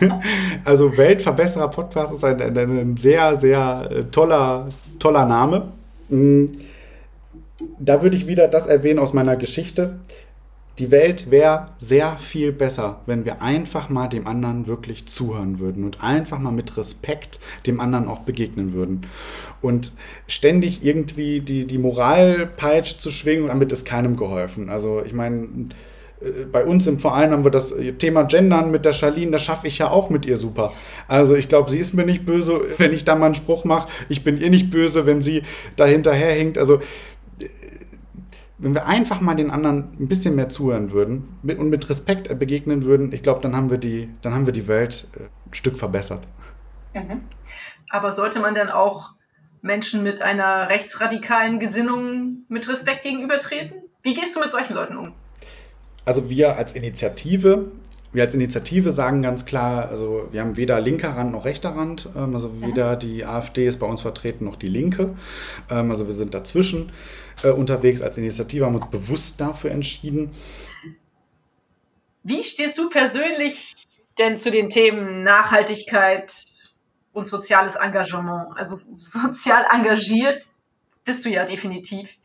also 0.64 0.96
Weltverbesserer 0.96 1.68
Podcast 1.68 2.14
ist 2.14 2.24
ein, 2.24 2.40
ein, 2.40 2.56
ein, 2.56 2.96
sehr, 2.96 3.36
sehr 3.36 3.88
äh, 3.90 4.04
toller, 4.04 4.68
toller 4.98 5.26
Name. 5.26 5.72
Mm, 6.08 6.46
da 7.78 8.02
würde 8.02 8.16
ich 8.16 8.26
wieder 8.26 8.48
das 8.48 8.66
erwähnen 8.66 8.98
aus 8.98 9.12
meiner 9.12 9.36
Geschichte. 9.36 9.98
Die 10.78 10.90
Welt 10.90 11.30
wäre 11.30 11.68
sehr 11.78 12.18
viel 12.18 12.52
besser, 12.52 13.00
wenn 13.06 13.24
wir 13.24 13.40
einfach 13.40 13.88
mal 13.88 14.08
dem 14.08 14.26
anderen 14.26 14.66
wirklich 14.66 15.06
zuhören 15.06 15.58
würden 15.58 15.84
und 15.84 16.02
einfach 16.02 16.38
mal 16.38 16.50
mit 16.50 16.76
Respekt 16.76 17.40
dem 17.64 17.80
anderen 17.80 18.08
auch 18.08 18.20
begegnen 18.20 18.74
würden. 18.74 19.06
Und 19.62 19.92
ständig 20.26 20.84
irgendwie 20.84 21.40
die, 21.40 21.66
die 21.66 21.78
Moralpeitsche 21.78 22.98
zu 22.98 23.10
schwingen, 23.10 23.46
damit 23.46 23.72
ist 23.72 23.86
keinem 23.86 24.16
geholfen. 24.16 24.68
Also 24.68 25.02
ich 25.02 25.14
meine, 25.14 25.48
bei 26.50 26.64
uns 26.64 26.86
im 26.86 26.98
Verein 26.98 27.30
haben 27.30 27.44
wir 27.44 27.50
das 27.50 27.74
Thema 27.98 28.22
Gendern 28.22 28.70
mit 28.70 28.84
der 28.84 28.92
Charlene, 28.92 29.32
das 29.32 29.42
schaffe 29.42 29.66
ich 29.66 29.78
ja 29.78 29.90
auch 29.90 30.08
mit 30.08 30.24
ihr 30.24 30.38
super. 30.38 30.72
Also 31.08 31.34
ich 31.34 31.48
glaube, 31.48 31.70
sie 31.70 31.78
ist 31.78 31.92
mir 31.92 32.06
nicht 32.06 32.24
böse, 32.24 32.62
wenn 32.78 32.92
ich 32.92 33.04
da 33.04 33.14
mal 33.14 33.26
einen 33.26 33.34
Spruch 33.34 33.64
mache. 33.64 33.88
Ich 34.08 34.24
bin 34.24 34.38
ihr 34.38 34.48
nicht 34.48 34.70
böse, 34.70 35.04
wenn 35.04 35.20
sie 35.20 35.42
da 35.76 35.84
hinterher 35.84 36.32
hinkt. 36.32 36.56
Also 36.56 36.80
wenn 38.58 38.74
wir 38.74 38.86
einfach 38.86 39.20
mal 39.20 39.34
den 39.34 39.50
anderen 39.50 39.94
ein 40.00 40.08
bisschen 40.08 40.34
mehr 40.34 40.48
zuhören 40.48 40.90
würden 40.90 41.38
und 41.42 41.68
mit 41.68 41.88
Respekt 41.90 42.38
begegnen 42.38 42.84
würden, 42.84 43.12
ich 43.12 43.22
glaube, 43.22 43.42
dann 43.42 43.54
haben 43.54 43.70
wir 43.70 43.78
die, 43.78 44.08
dann 44.22 44.34
haben 44.34 44.46
wir 44.46 44.52
die 44.52 44.66
Welt 44.66 45.08
äh, 45.14 45.24
ein 45.24 45.54
Stück 45.54 45.78
verbessert. 45.78 46.26
Mhm. 46.94 47.22
Aber 47.90 48.10
sollte 48.10 48.40
man 48.40 48.54
dann 48.54 48.70
auch 48.70 49.10
Menschen 49.60 50.02
mit 50.02 50.22
einer 50.22 50.70
rechtsradikalen 50.70 51.58
Gesinnung 51.58 52.44
mit 52.48 52.68
Respekt 52.68 53.02
gegenübertreten? 53.02 53.82
Wie 54.02 54.14
gehst 54.14 54.34
du 54.34 54.40
mit 54.40 54.50
solchen 54.50 54.74
Leuten 54.74 54.96
um? 54.96 55.12
Also 56.06 56.30
wir 56.30 56.56
als 56.56 56.72
Initiative 56.72 57.70
wir 58.16 58.22
als 58.22 58.32
Initiative 58.32 58.92
sagen 58.92 59.20
ganz 59.20 59.44
klar, 59.44 59.90
also 59.90 60.28
wir 60.30 60.40
haben 60.40 60.56
weder 60.56 60.80
linker 60.80 61.10
Rand 61.10 61.32
noch 61.32 61.44
rechter 61.44 61.76
Rand, 61.76 62.08
ähm, 62.16 62.34
also 62.34 62.62
weder 62.62 62.96
die 62.96 63.26
AfD 63.26 63.66
ist 63.66 63.78
bei 63.78 63.86
uns 63.86 64.00
vertreten 64.00 64.46
noch 64.46 64.56
die 64.56 64.68
Linke. 64.68 65.16
Ähm, 65.70 65.90
also 65.90 66.06
wir 66.06 66.14
sind 66.14 66.32
dazwischen 66.32 66.92
äh, 67.42 67.50
unterwegs 67.50 68.00
als 68.00 68.16
Initiative, 68.16 68.64
haben 68.64 68.74
uns 68.74 68.88
bewusst 68.88 69.38
dafür 69.38 69.70
entschieden. 69.70 70.30
Wie 72.22 72.42
stehst 72.42 72.78
du 72.78 72.88
persönlich 72.88 73.74
denn 74.18 74.38
zu 74.38 74.50
den 74.50 74.70
Themen 74.70 75.18
Nachhaltigkeit 75.18 76.32
und 77.12 77.28
soziales 77.28 77.74
Engagement? 77.74 78.56
Also 78.56 78.76
sozial 78.94 79.66
engagiert 79.70 80.48
bist 81.04 81.22
du 81.26 81.28
ja 81.28 81.44
definitiv. 81.44 82.16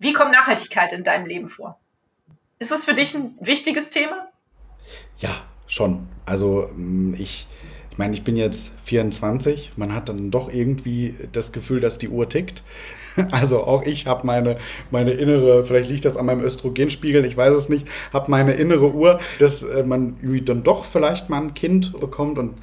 Wie 0.00 0.12
kommt 0.12 0.32
Nachhaltigkeit 0.32 0.92
in 0.92 1.04
deinem 1.04 1.26
Leben 1.26 1.48
vor? 1.48 1.78
Ist 2.62 2.70
das 2.70 2.84
für 2.84 2.94
dich 2.94 3.12
ein 3.16 3.34
wichtiges 3.40 3.90
Thema? 3.90 4.28
Ja, 5.18 5.30
schon. 5.66 6.06
Also 6.24 6.68
mm, 6.76 7.14
ich, 7.14 7.48
ich 7.90 7.98
meine, 7.98 8.14
ich 8.14 8.22
bin 8.22 8.36
jetzt 8.36 8.70
24. 8.84 9.72
Man 9.74 9.92
hat 9.92 10.08
dann 10.08 10.30
doch 10.30 10.48
irgendwie 10.48 11.16
das 11.32 11.50
Gefühl, 11.50 11.80
dass 11.80 11.98
die 11.98 12.08
Uhr 12.08 12.28
tickt. 12.28 12.62
Also 13.30 13.64
auch 13.64 13.82
ich 13.82 14.06
habe 14.06 14.26
meine, 14.26 14.56
meine 14.90 15.10
innere, 15.10 15.66
vielleicht 15.66 15.90
liegt 15.90 16.06
das 16.06 16.16
an 16.16 16.24
meinem 16.24 16.40
Östrogenspiegel, 16.40 17.26
ich 17.26 17.36
weiß 17.36 17.54
es 17.54 17.68
nicht, 17.68 17.86
habe 18.10 18.30
meine 18.30 18.54
innere 18.54 18.90
Uhr, 18.94 19.20
dass 19.38 19.62
äh, 19.64 19.82
man 19.82 20.16
irgendwie 20.22 20.40
dann 20.40 20.62
doch 20.62 20.86
vielleicht 20.86 21.28
mal 21.28 21.42
ein 21.42 21.52
Kind 21.52 21.94
bekommt 22.00 22.38
und 22.38 22.54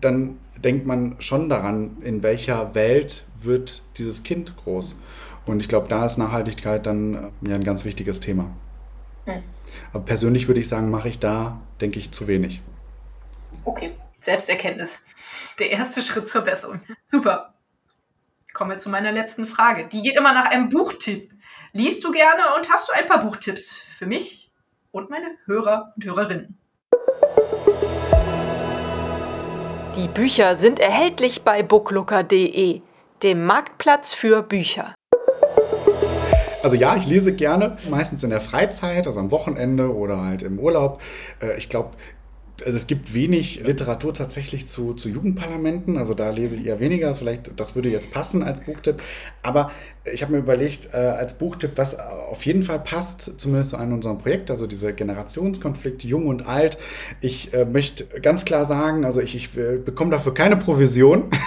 dann 0.00 0.38
denkt 0.64 0.86
man 0.86 1.16
schon 1.18 1.50
daran, 1.50 1.98
in 2.00 2.22
welcher 2.22 2.74
Welt 2.74 3.26
wird 3.42 3.82
dieses 3.98 4.22
Kind 4.22 4.56
groß. 4.56 4.96
Und 5.44 5.60
ich 5.60 5.68
glaube, 5.68 5.88
da 5.88 6.06
ist 6.06 6.16
Nachhaltigkeit 6.16 6.86
dann 6.86 7.32
äh, 7.42 7.50
ja 7.50 7.56
ein 7.56 7.64
ganz 7.64 7.84
wichtiges 7.84 8.20
Thema. 8.20 8.46
Hm. 9.24 9.42
Aber 9.92 10.04
persönlich 10.04 10.48
würde 10.48 10.60
ich 10.60 10.68
sagen, 10.68 10.90
mache 10.90 11.08
ich 11.08 11.18
da, 11.18 11.60
denke 11.80 11.98
ich, 11.98 12.10
zu 12.12 12.26
wenig. 12.26 12.60
Okay, 13.64 13.94
Selbsterkenntnis. 14.18 15.02
Der 15.58 15.70
erste 15.70 16.02
Schritt 16.02 16.28
zur 16.28 16.42
Besserung. 16.42 16.80
Super. 17.04 17.54
Kommen 18.52 18.70
wir 18.70 18.78
zu 18.78 18.90
meiner 18.90 19.12
letzten 19.12 19.46
Frage. 19.46 19.88
Die 19.88 20.02
geht 20.02 20.16
immer 20.16 20.32
nach 20.32 20.46
einem 20.46 20.68
Buchtipp. 20.68 21.32
Liest 21.72 22.04
du 22.04 22.10
gerne 22.10 22.42
und 22.56 22.70
hast 22.70 22.88
du 22.88 22.92
ein 22.92 23.06
paar 23.06 23.20
Buchtipps 23.20 23.70
für 23.72 24.06
mich 24.06 24.50
und 24.90 25.08
meine 25.08 25.38
Hörer 25.46 25.92
und 25.96 26.04
Hörerinnen? 26.04 26.58
Die 29.96 30.08
Bücher 30.08 30.56
sind 30.56 30.80
erhältlich 30.80 31.42
bei 31.42 31.62
booklooker.de, 31.62 32.80
dem 33.22 33.46
Marktplatz 33.46 34.12
für 34.12 34.42
Bücher. 34.42 34.94
Also 36.62 36.76
ja, 36.76 36.96
ich 36.96 37.06
lese 37.06 37.32
gerne, 37.32 37.76
meistens 37.90 38.22
in 38.22 38.30
der 38.30 38.40
Freizeit, 38.40 39.06
also 39.06 39.18
am 39.18 39.30
Wochenende 39.30 39.94
oder 39.94 40.22
halt 40.22 40.42
im 40.42 40.58
Urlaub. 40.58 41.00
Äh, 41.40 41.56
ich 41.58 41.68
glaube, 41.68 41.90
also 42.64 42.76
es 42.76 42.86
gibt 42.86 43.14
wenig 43.14 43.64
Literatur 43.64 44.14
tatsächlich 44.14 44.66
zu, 44.66 44.94
zu 44.94 45.08
Jugendparlamenten, 45.08 45.96
also 45.98 46.14
da 46.14 46.30
lese 46.30 46.56
ich 46.56 46.66
eher 46.66 46.80
weniger, 46.80 47.14
vielleicht 47.14 47.58
das 47.58 47.74
würde 47.74 47.88
jetzt 47.88 48.12
passen 48.12 48.42
als 48.42 48.62
Buchtipp, 48.62 49.02
aber 49.42 49.70
ich 50.12 50.22
habe 50.22 50.32
mir 50.32 50.38
überlegt, 50.38 50.90
äh, 50.92 50.98
als 50.98 51.34
Buchtipp, 51.34 51.72
was 51.76 51.98
auf 51.98 52.44
jeden 52.44 52.62
Fall 52.62 52.78
passt, 52.78 53.40
zumindest 53.40 53.70
zu 53.70 53.76
einem 53.76 53.94
unserem 53.94 54.18
Projekt, 54.18 54.50
also 54.50 54.66
diese 54.66 54.92
Generationskonflikte, 54.92 56.06
jung 56.06 56.26
und 56.26 56.46
alt. 56.46 56.78
Ich 57.20 57.52
äh, 57.54 57.64
möchte 57.64 58.04
ganz 58.20 58.44
klar 58.44 58.64
sagen, 58.64 59.04
also 59.04 59.20
ich, 59.20 59.34
ich 59.34 59.56
äh, 59.56 59.78
bekomme 59.78 60.10
dafür 60.10 60.34
keine 60.34 60.56
Provision. 60.56 61.30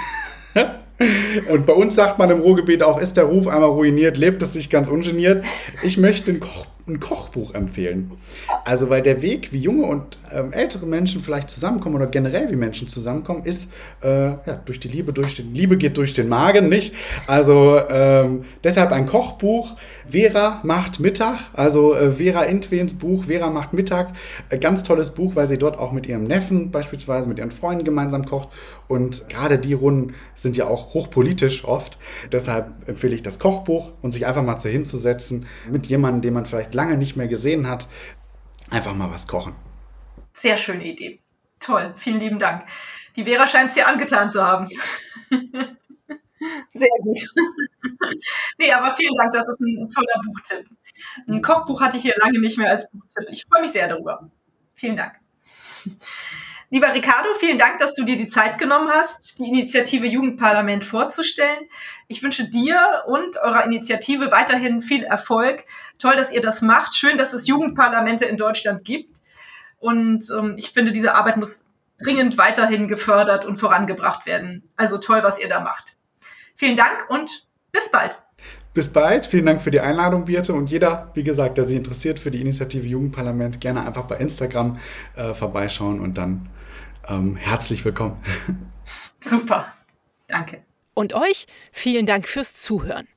Und 1.50 1.65
bei 1.65 1.74
uns 1.74 1.96
sagt 1.96 2.20
man 2.20 2.30
im 2.30 2.39
Ruhrgebiet 2.39 2.82
auch, 2.82 3.00
ist 3.00 3.18
der 3.18 3.26
Ruf 3.26 3.48
einmal 3.48 3.70
ruiniert, 3.70 4.18
lebt 4.18 4.41
es 4.41 4.54
sich 4.54 4.70
ganz 4.70 4.88
ungeniert. 4.88 5.44
Ich 5.84 5.98
möchte 5.98 6.32
ein, 6.32 6.39
Koch, 6.39 6.68
ein 6.88 7.02
Kochbuch 7.02 7.54
empfehlen. 7.54 8.12
Also, 8.63 8.89
weil 8.89 9.02
der 9.02 9.22
Weg, 9.22 9.52
wie 9.52 9.60
junge 9.60 9.88
und 9.88 10.18
ähm, 10.32 10.54
ältere 10.54 10.86
Menschen 10.86 11.20
vielleicht 11.20 11.50
zusammenkommen 11.50 11.96
oder 11.96 12.08
generell 12.08 12.50
wie 12.50 12.56
Menschen 12.56 12.88
zusammenkommen, 12.88 13.44
ist 13.44 13.74
äh, 14.02 14.08
ja, 14.08 14.62
durch 14.63 14.80
die 14.80 14.88
Liebe, 14.88 15.12
durch 15.12 15.36
den 15.36 15.54
Liebe 15.54 15.76
geht 15.76 15.98
durch 15.98 16.13
den 16.13 16.30
Magen, 16.30 16.70
nicht? 16.70 16.94
Also 17.28 17.82
ähm, 17.89 18.46
deshalb 18.63 18.94
ein 18.94 19.06
Kochbuch. 19.06 19.76
Vera 20.08 20.60
macht 20.63 21.00
Mittag, 21.00 21.39
also 21.54 21.96
äh, 21.96 22.12
Vera 22.12 22.44
Intwens 22.44 22.94
Buch 22.94 23.26
Vera 23.26 23.50
macht 23.50 23.74
Mittag. 23.74 24.13
Äh, 24.50 24.58
ganz 24.58 24.84
tolles 24.84 25.13
Buch, 25.13 25.36
weil 25.36 25.48
sie 25.48 25.58
dort 25.58 25.80
auch 25.80 25.91
mit 25.91 26.06
ihrem 26.06 26.24
Neffen 26.24 26.72
beispielsweise, 26.72 27.28
mit 27.28 27.39
ihren 27.39 27.52
Freunden 27.52 27.84
gemeinsam 27.84 28.26
kocht. 28.26 28.50
Und 28.88 29.28
gerade 29.30 29.58
die 29.58 29.74
Runden 29.74 30.13
sind 30.36 30.58
ja 30.58 30.68
auch 30.68 30.94
hochpolitisch 30.94 31.65
oft. 31.65 31.98
Deshalb 32.32 32.88
empfehle 32.88 33.15
ich 33.15 33.24
das 33.24 33.39
Kochbuch 33.39 33.91
und 34.02 34.13
sich 34.13 34.26
einfach 34.26 34.44
mal 34.44 34.58
zu 34.58 34.70
hinzusetzen 34.70 35.48
mit 35.70 35.88
jemandem, 35.88 36.22
den 36.22 36.34
man 36.34 36.46
vielleicht 36.46 36.74
lange 36.74 36.98
nicht 36.98 37.15
mehr 37.15 37.28
gesehen 37.28 37.68
hat. 37.68 37.88
Einfach 38.70 38.94
mal 38.94 39.12
was 39.12 39.28
kochen. 39.28 39.56
Sehr 40.34 40.58
schöne 40.58 40.86
Idee. 40.86 41.20
Toll, 41.60 41.94
vielen 41.96 42.20
lieben 42.20 42.39
Dank. 42.39 42.65
Die 43.15 43.24
Vera 43.24 43.48
scheint 43.48 43.70
es 43.70 43.76
dir 43.76 43.88
angetan 43.88 44.30
zu 44.30 44.44
haben. 44.44 44.70
Sehr 46.73 46.88
gut. 47.01 47.21
nee, 48.60 48.71
aber 48.71 48.91
vielen 48.91 49.15
Dank, 49.15 49.31
das 49.31 49.47
ist 49.49 49.60
ein 49.60 49.88
toller 49.88 50.21
Buchtipp. 50.25 50.65
Ein 51.27 51.41
Kochbuch 51.41 51.81
hatte 51.81 51.97
ich 51.97 52.03
hier 52.03 52.15
lange 52.17 52.39
nicht 52.39 52.58
mehr 52.58 52.69
als 52.69 52.89
Buchtipp. 52.89 53.27
Ich 53.29 53.45
freue 53.49 53.62
mich 53.62 53.71
sehr 53.71 53.88
darüber. 53.88 54.29
Vielen 54.75 54.97
Dank. 54.97 55.19
Lieber 56.71 56.93
Ricardo, 56.93 57.34
vielen 57.36 57.60
Dank, 57.60 57.77
dass 57.77 57.93
du 57.93 58.03
dir 58.03 58.15
die 58.15 58.27
Zeit 58.27 58.58
genommen 58.58 58.89
hast, 58.89 59.39
die 59.39 59.47
Initiative 59.47 60.08
Jugendparlament 60.08 60.84
vorzustellen. 60.84 61.60
Ich 62.08 62.23
wünsche 62.23 62.49
dir 62.49 63.03
und 63.05 63.38
eurer 63.38 63.63
Initiative 63.63 64.31
weiterhin 64.31 64.81
viel 64.81 65.03
Erfolg. 65.03 65.65
Toll, 65.99 66.15
dass 66.15 66.31
ihr 66.31 66.41
das 66.41 66.62
macht. 66.62 66.95
Schön, 66.95 67.17
dass 67.17 67.34
es 67.34 67.47
Jugendparlamente 67.47 68.25
in 68.25 68.36
Deutschland 68.36 68.84
gibt. 68.84 69.21
Und 69.79 70.25
ähm, 70.36 70.55
ich 70.58 70.71
finde, 70.71 70.91
diese 70.91 71.13
Arbeit 71.13 71.38
muss 71.38 71.67
dringend 71.99 72.38
weiterhin 72.38 72.88
gefördert 72.88 73.45
und 73.45 73.58
vorangebracht 73.58 74.25
werden. 74.25 74.69
Also 74.75 74.97
toll, 74.97 75.21
was 75.23 75.39
ihr 75.39 75.47
da 75.47 75.60
macht. 75.60 75.95
Vielen 76.56 76.76
Dank 76.76 77.10
und 77.10 77.48
bis 77.72 77.91
bald. 77.91 78.20
Bis 78.74 78.91
bald. 78.91 79.26
Vielen 79.26 79.46
Dank 79.46 79.62
für 79.62 79.72
die 79.72 79.80
Einladung, 79.80 80.26
Birte. 80.26 80.54
Und 80.54 80.70
jeder, 80.70 81.12
wie 81.13 81.24
gesagt, 81.24 81.58
der 81.58 81.63
sich 81.63 81.78
interessiert 81.78 82.20
für 82.20 82.32
die 82.32 82.41
Initiative 82.41 82.86
Jugendparlament, 82.86 83.62
gerne 83.62 83.86
einfach 83.86 84.06
bei 84.06 84.18
Instagram 84.18 84.80
äh, 85.15 85.34
vorbeischauen 85.34 86.00
und 86.00 86.18
dann 86.18 86.50
ähm, 87.08 87.36
herzlich 87.36 87.86
willkommen. 87.86 88.22
Super. 89.20 89.74
Danke. 90.28 90.63
Und 90.94 91.13
euch 91.13 91.46
vielen 91.72 92.06
Dank 92.06 92.28
fürs 92.28 92.54
Zuhören. 92.62 93.08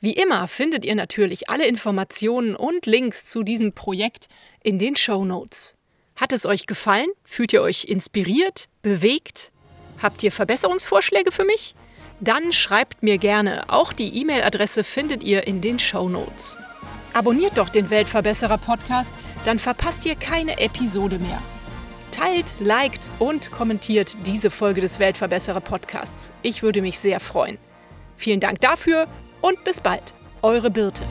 Wie 0.00 0.12
immer 0.12 0.46
findet 0.46 0.84
ihr 0.84 0.94
natürlich 0.94 1.50
alle 1.50 1.66
Informationen 1.66 2.54
und 2.54 2.86
Links 2.86 3.24
zu 3.24 3.42
diesem 3.42 3.72
Projekt 3.72 4.26
in 4.62 4.78
den 4.78 4.94
Show 4.94 5.24
Notes. 5.24 5.74
Hat 6.14 6.32
es 6.32 6.46
euch 6.46 6.66
gefallen? 6.66 7.08
Fühlt 7.24 7.52
ihr 7.52 7.62
euch 7.62 7.84
inspiriert? 7.84 8.68
Bewegt? 8.82 9.50
Habt 10.00 10.22
ihr 10.22 10.30
Verbesserungsvorschläge 10.30 11.32
für 11.32 11.44
mich? 11.44 11.74
Dann 12.20 12.52
schreibt 12.52 13.02
mir 13.02 13.18
gerne. 13.18 13.64
Auch 13.68 13.92
die 13.92 14.20
E-Mail-Adresse 14.20 14.82
findet 14.84 15.22
ihr 15.22 15.46
in 15.46 15.60
den 15.60 15.78
Show 15.78 16.08
Notes. 16.08 16.58
Abonniert 17.12 17.56
doch 17.56 17.68
den 17.68 17.90
Weltverbesserer 17.90 18.58
Podcast, 18.58 19.12
dann 19.44 19.58
verpasst 19.58 20.04
ihr 20.06 20.14
keine 20.16 20.58
Episode 20.58 21.18
mehr. 21.18 21.40
Teilt, 22.10 22.54
liked 22.58 23.10
und 23.18 23.50
kommentiert 23.50 24.16
diese 24.26 24.50
Folge 24.50 24.80
des 24.80 24.98
Weltverbesserer 24.98 25.60
Podcasts. 25.60 26.32
Ich 26.42 26.62
würde 26.62 26.82
mich 26.82 26.98
sehr 26.98 27.20
freuen. 27.20 27.58
Vielen 28.16 28.40
Dank 28.40 28.60
dafür 28.60 29.06
und 29.40 29.62
bis 29.64 29.80
bald. 29.80 30.14
Eure 30.42 30.70
Birte. 30.70 31.04